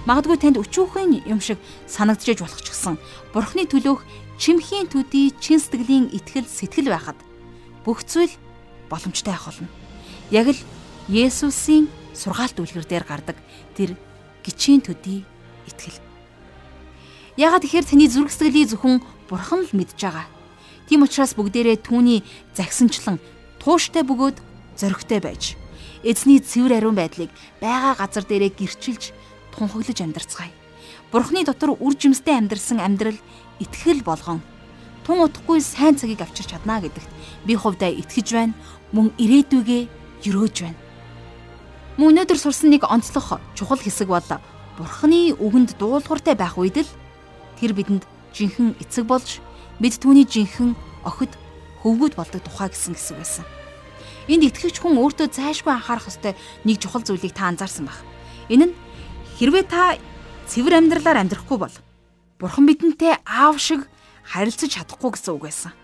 Магадгүй 0.02 0.42
танд 0.42 0.58
өчүүхэн 0.58 1.22
юм 1.22 1.38
шиг 1.38 1.62
санагдчихэж 1.86 2.42
болох 2.42 2.62
ч 2.66 2.74
гэсэн 2.74 2.98
Бурхны 3.30 3.62
төлөөх 3.70 4.02
чимхийн 4.42 4.90
төдий 4.90 5.30
чин 5.38 5.62
сэтгэлийн 5.62 6.10
итгэл 6.10 6.50
сэтгэл 6.50 6.90
байхад 6.90 7.18
бүх 7.86 8.02
зүйл 8.02 8.34
боломжтой 8.90 9.38
байх 9.38 9.46
болно. 9.46 9.70
Яг 10.34 10.50
л 10.50 10.58
Есүсийн 11.06 11.86
сургаалт 12.10 12.58
үлгэр 12.58 12.82
дээр 12.82 13.06
гардаг 13.06 13.38
тэр 13.78 13.94
гिचийн 14.42 14.82
төдий 14.82 15.22
итгэл. 15.70 16.02
Ягаад 17.38 17.62
тэгэхээр 17.62 17.86
таны 17.86 18.10
зүрх 18.10 18.34
сэтгэлийг 18.34 18.74
зөвхөн 18.74 18.98
Бурхан 19.30 19.62
л 19.62 19.70
мэдж 19.78 19.94
байгаа. 19.94 20.26
Тийм 20.90 21.06
учраас 21.06 21.38
бүгдээрээ 21.38 21.86
түүний 21.86 22.26
загсанчлан 22.58 23.22
тууштай 23.62 24.02
бөгөөд 24.02 24.55
зоригтой 24.76 25.20
байж 25.20 25.56
эзний 26.06 26.38
цэвэр 26.38 26.78
ариун 26.78 26.94
байдлыг 26.94 27.30
байгаа 27.60 27.96
газар 27.98 28.24
дээрээ 28.24 28.52
гэрчилж 28.54 29.12
тунхаглаж 29.56 29.98
амьдарцгаая. 30.00 30.52
Бурхны 31.10 31.44
дотор 31.44 31.74
үр 31.80 31.94
жимстэй 31.96 32.36
амьдрсан 32.36 32.78
амьдрал 32.78 33.18
итгэл 33.58 34.04
болгон 34.04 34.44
тун 35.06 35.22
утгагүй 35.24 35.62
сайн 35.62 35.96
цагийг 35.96 36.20
авчирч 36.20 36.52
чадна 36.52 36.82
гэдэгт 36.82 37.10
би 37.46 37.54
хувьдаа 37.56 37.90
итгэж 37.90 38.28
байна. 38.34 38.54
Мөн 38.92 39.14
ирээдүгээ 39.18 39.82
өрөөж 40.28 40.56
байна. 40.62 40.78
Мөн 41.96 42.12
өнөөдөр 42.12 42.38
сурсан 42.38 42.70
нэг 42.70 42.84
онцлог 42.84 43.40
чухал 43.56 43.80
хэсэг 43.80 44.10
бол 44.10 44.28
Бурхны 44.76 45.32
үгэнд 45.40 45.80
дуулууртай 45.80 46.36
байх 46.36 46.60
үед 46.60 46.84
л 46.84 46.90
тэр 47.56 47.72
бидэнд 47.72 48.04
жинхэнэ 48.36 48.76
эцэг 48.84 49.08
болж 49.08 49.40
бид 49.80 49.96
түүний 49.96 50.28
жинхэнэ 50.28 50.76
охид 51.08 51.32
хөвгүүд 51.80 52.14
болдог 52.20 52.44
тухай 52.44 52.68
гэсэн 52.68 52.92
хэсэг 52.92 53.16
байсан. 53.16 53.44
Энд 54.26 54.42
итгэгч 54.50 54.82
хүн 54.82 54.98
өөртөө 54.98 55.30
зайшгүй 55.30 55.70
анхаарах 55.70 56.10
ёстой 56.10 56.34
нэг 56.66 56.82
чухал 56.82 57.06
зүйлийг 57.06 57.34
та 57.34 57.46
анзаарсан 57.50 57.86
баг. 57.86 57.98
Энэ 58.50 58.70
нь 58.70 58.74
Хэрвээ 59.36 59.68
та 59.68 60.00
цэвэр 60.48 60.80
амьдралаар 60.80 61.20
амьдрахгүй 61.20 61.58
бол 61.60 61.76
Бурхан 62.40 62.64
бидэнтэй 62.64 63.20
аав 63.20 63.60
шиг 63.60 63.84
харилцаж 64.24 64.72
чадахгүй 64.72 65.12
гэсэн 65.12 65.36
үг 65.36 65.44
байсан. 65.44 65.76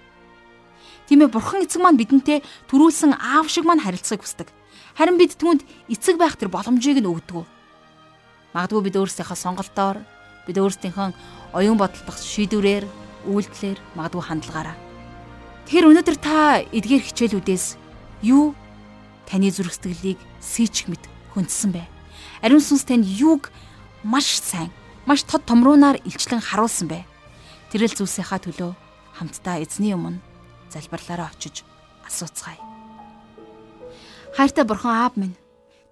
Тийм 1.05 1.21
ээ 1.21 1.29
Бурхан 1.29 1.61
эцэг 1.61 1.85
маань 1.85 2.01
бидэнтэй 2.01 2.41
төрүүлсэн 2.73 3.13
аав 3.13 3.53
шиг 3.53 3.69
маань 3.69 3.85
харилцахыг 3.85 4.25
хүсдэг. 4.25 4.49
Харин 4.97 5.21
бид 5.21 5.37
түүнд 5.37 5.69
эцэг 5.93 6.17
байх 6.17 6.41
тэр 6.41 6.49
боломжийг 6.49 7.05
нь 7.05 7.13
өгдөг. 7.13 7.45
Магадгүй 8.57 8.89
бид 8.89 8.97
өөрсдийнхөө 8.97 9.37
сонголтоор 9.37 10.01
бид 10.49 10.57
өөрсдийнхөө 10.57 11.13
оюун 11.53 11.77
бодолдох 11.77 12.17
шийдвэрээр 12.17 12.89
үйлдэлээр 13.29 13.79
магадгүй 14.01 14.25
хандлагаараа. 14.33 14.77
Тэгэхээр 15.69 15.89
өнөөдөр 15.93 16.17
та 16.17 16.65
эдгээр 16.73 17.05
хичээлүүдээс 17.05 17.82
юу 18.23 18.55
таны 19.27 19.51
зүрх 19.51 19.75
сэтгэлийг 19.75 20.19
сийчих 20.41 20.89
мэд 20.89 21.03
хүндсэн 21.35 21.75
бэ? 21.75 21.85
Ариун 22.43 22.63
сүнс 22.63 22.87
танд 22.87 23.07
юуг 23.07 23.51
маш 24.03 24.39
сайн, 24.39 24.71
маш 25.07 25.23
тод 25.27 25.47
томруунаар 25.47 25.99
илчлэн 26.07 26.43
харуулсан 26.43 26.89
бэ? 26.89 27.07
Тэрэл 27.71 27.95
зүйлсийнхаа 27.99 28.39
төлөө 28.43 28.73
хамтдаа 29.19 29.63
эзний 29.63 29.95
өмнө 29.95 30.23
залбирлаараа 30.71 31.31
очиж 31.35 31.67
асууцгаая. 32.07 32.61
Хайртай 34.37 34.65
бурхан 34.65 35.05
аав 35.05 35.15
минь, 35.17 35.37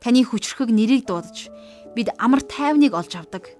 таны 0.00 0.24
хүчрхэг 0.24 0.70
нэрийг 0.72 1.04
дуудаж 1.06 1.52
бид 1.94 2.08
амар 2.16 2.40
тайвныг 2.40 2.94
олж 2.94 3.12
авдаг. 3.16 3.52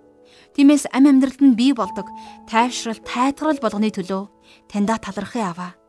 Тиймээс 0.57 0.89
ам 0.93 1.07
амьдралд 1.07 1.41
нь 1.41 1.57
бий 1.57 1.73
болдог 1.73 2.09
тайвшрал, 2.49 2.99
тайтгарал 3.05 3.61
болгоны 3.61 3.91
төлөө 3.93 4.29
таньда 4.69 4.99
талархъя 4.99 5.53
аваа. 5.53 5.80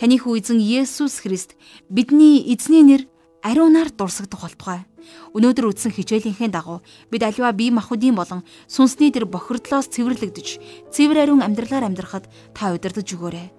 Таны 0.00 0.18
хүү 0.18 0.40
эзэн 0.40 0.58
Есүс 0.60 1.22
Христ 1.22 1.54
бидний 1.88 2.42
эзний 2.52 2.82
нэр 2.82 3.08
ариунаар 3.44 3.90
дурсагдах 3.92 4.40
болтугай. 4.40 4.84
Өнөөдөр 5.36 5.68
үтсэн 5.68 5.92
хичээлийнхээ 5.92 6.48
дагуу 6.48 6.80
бид 7.12 7.22
аливаа 7.22 7.52
бие 7.52 7.70
махбодын 7.70 8.16
болон 8.16 8.40
сүнсний 8.66 9.12
тэр 9.12 9.28
бохирдлоос 9.28 9.92
цэвэрлэгдэж, 9.92 10.88
цэвэр 10.88 11.28
ариун 11.28 11.44
амьдралаар 11.44 11.84
амьдрахад 11.84 12.24
та 12.56 12.72
удирдах 12.72 13.04
өгөөрэй. 13.04 13.52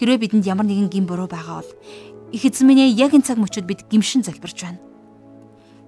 Хэрвээ 0.00 0.18
бидэнд 0.24 0.48
ямар 0.48 0.64
нэгэн 0.64 0.88
гин 0.88 1.04
буруу 1.04 1.28
байгаа 1.28 1.60
бол 1.60 1.70
их 2.32 2.42
эзэн 2.48 2.64
минь 2.64 2.96
яг 2.96 3.12
энэ 3.12 3.28
цаг 3.28 3.36
мөчид 3.36 3.68
бид 3.68 3.84
гимшин 3.92 4.24
залбирч 4.24 4.64
байна. 4.64 4.80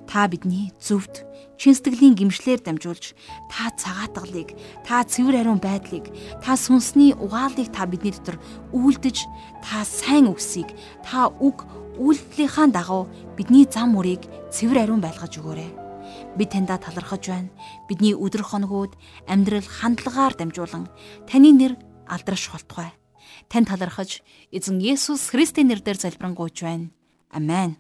Та 0.05 0.29
бидний 0.29 0.73
зөвд 0.77 1.28
чин 1.59 1.75
сэтгэлийн 1.75 2.14
гимшлэр 2.14 2.62
дамжуулж 2.62 3.18
та 3.51 3.75
цагаатгалыг, 3.75 4.55
та 4.87 5.03
цэвэр 5.03 5.42
ариун 5.42 5.59
байдлыг, 5.59 6.09
та 6.40 6.55
сүнсний 6.55 7.12
угаалыг 7.12 7.75
та 7.75 7.85
бидний 7.85 8.14
дотор 8.14 8.38
үйлдэж, 8.73 9.27
та 9.66 9.83
сайн 9.83 10.31
үгсийг, 10.31 10.71
та 11.03 11.29
үг 11.29 11.66
үйлдэлийнхаа 11.99 12.71
дагуу 12.71 13.11
бидний 13.35 13.66
зам 13.66 13.99
мөрийг 13.99 14.23
цэвэр 14.55 14.87
ариун 14.87 15.03
байлгаж 15.03 15.35
өгөөрэй. 15.42 15.71
Бид 16.38 16.55
таньда 16.55 16.79
талархаж 16.79 17.27
байна. 17.27 17.51
Бидний 17.90 18.14
өдөр 18.14 18.47
хоногуд 18.47 18.94
амьдрал 19.27 19.66
хандлагаар 19.66 20.38
дамжуулан 20.38 20.87
таны 21.27 21.51
нэр 21.53 21.75
алдраш 22.07 22.55
болтугай. 22.55 22.94
Тань 23.51 23.66
талархаж 23.66 24.23
эзэн 24.55 24.79
Есүс 24.79 25.35
Христийн 25.35 25.68
нэрээр 25.68 25.99
залбирanгуйч 25.99 26.62
байна. 26.62 26.94
Амен. 27.35 27.77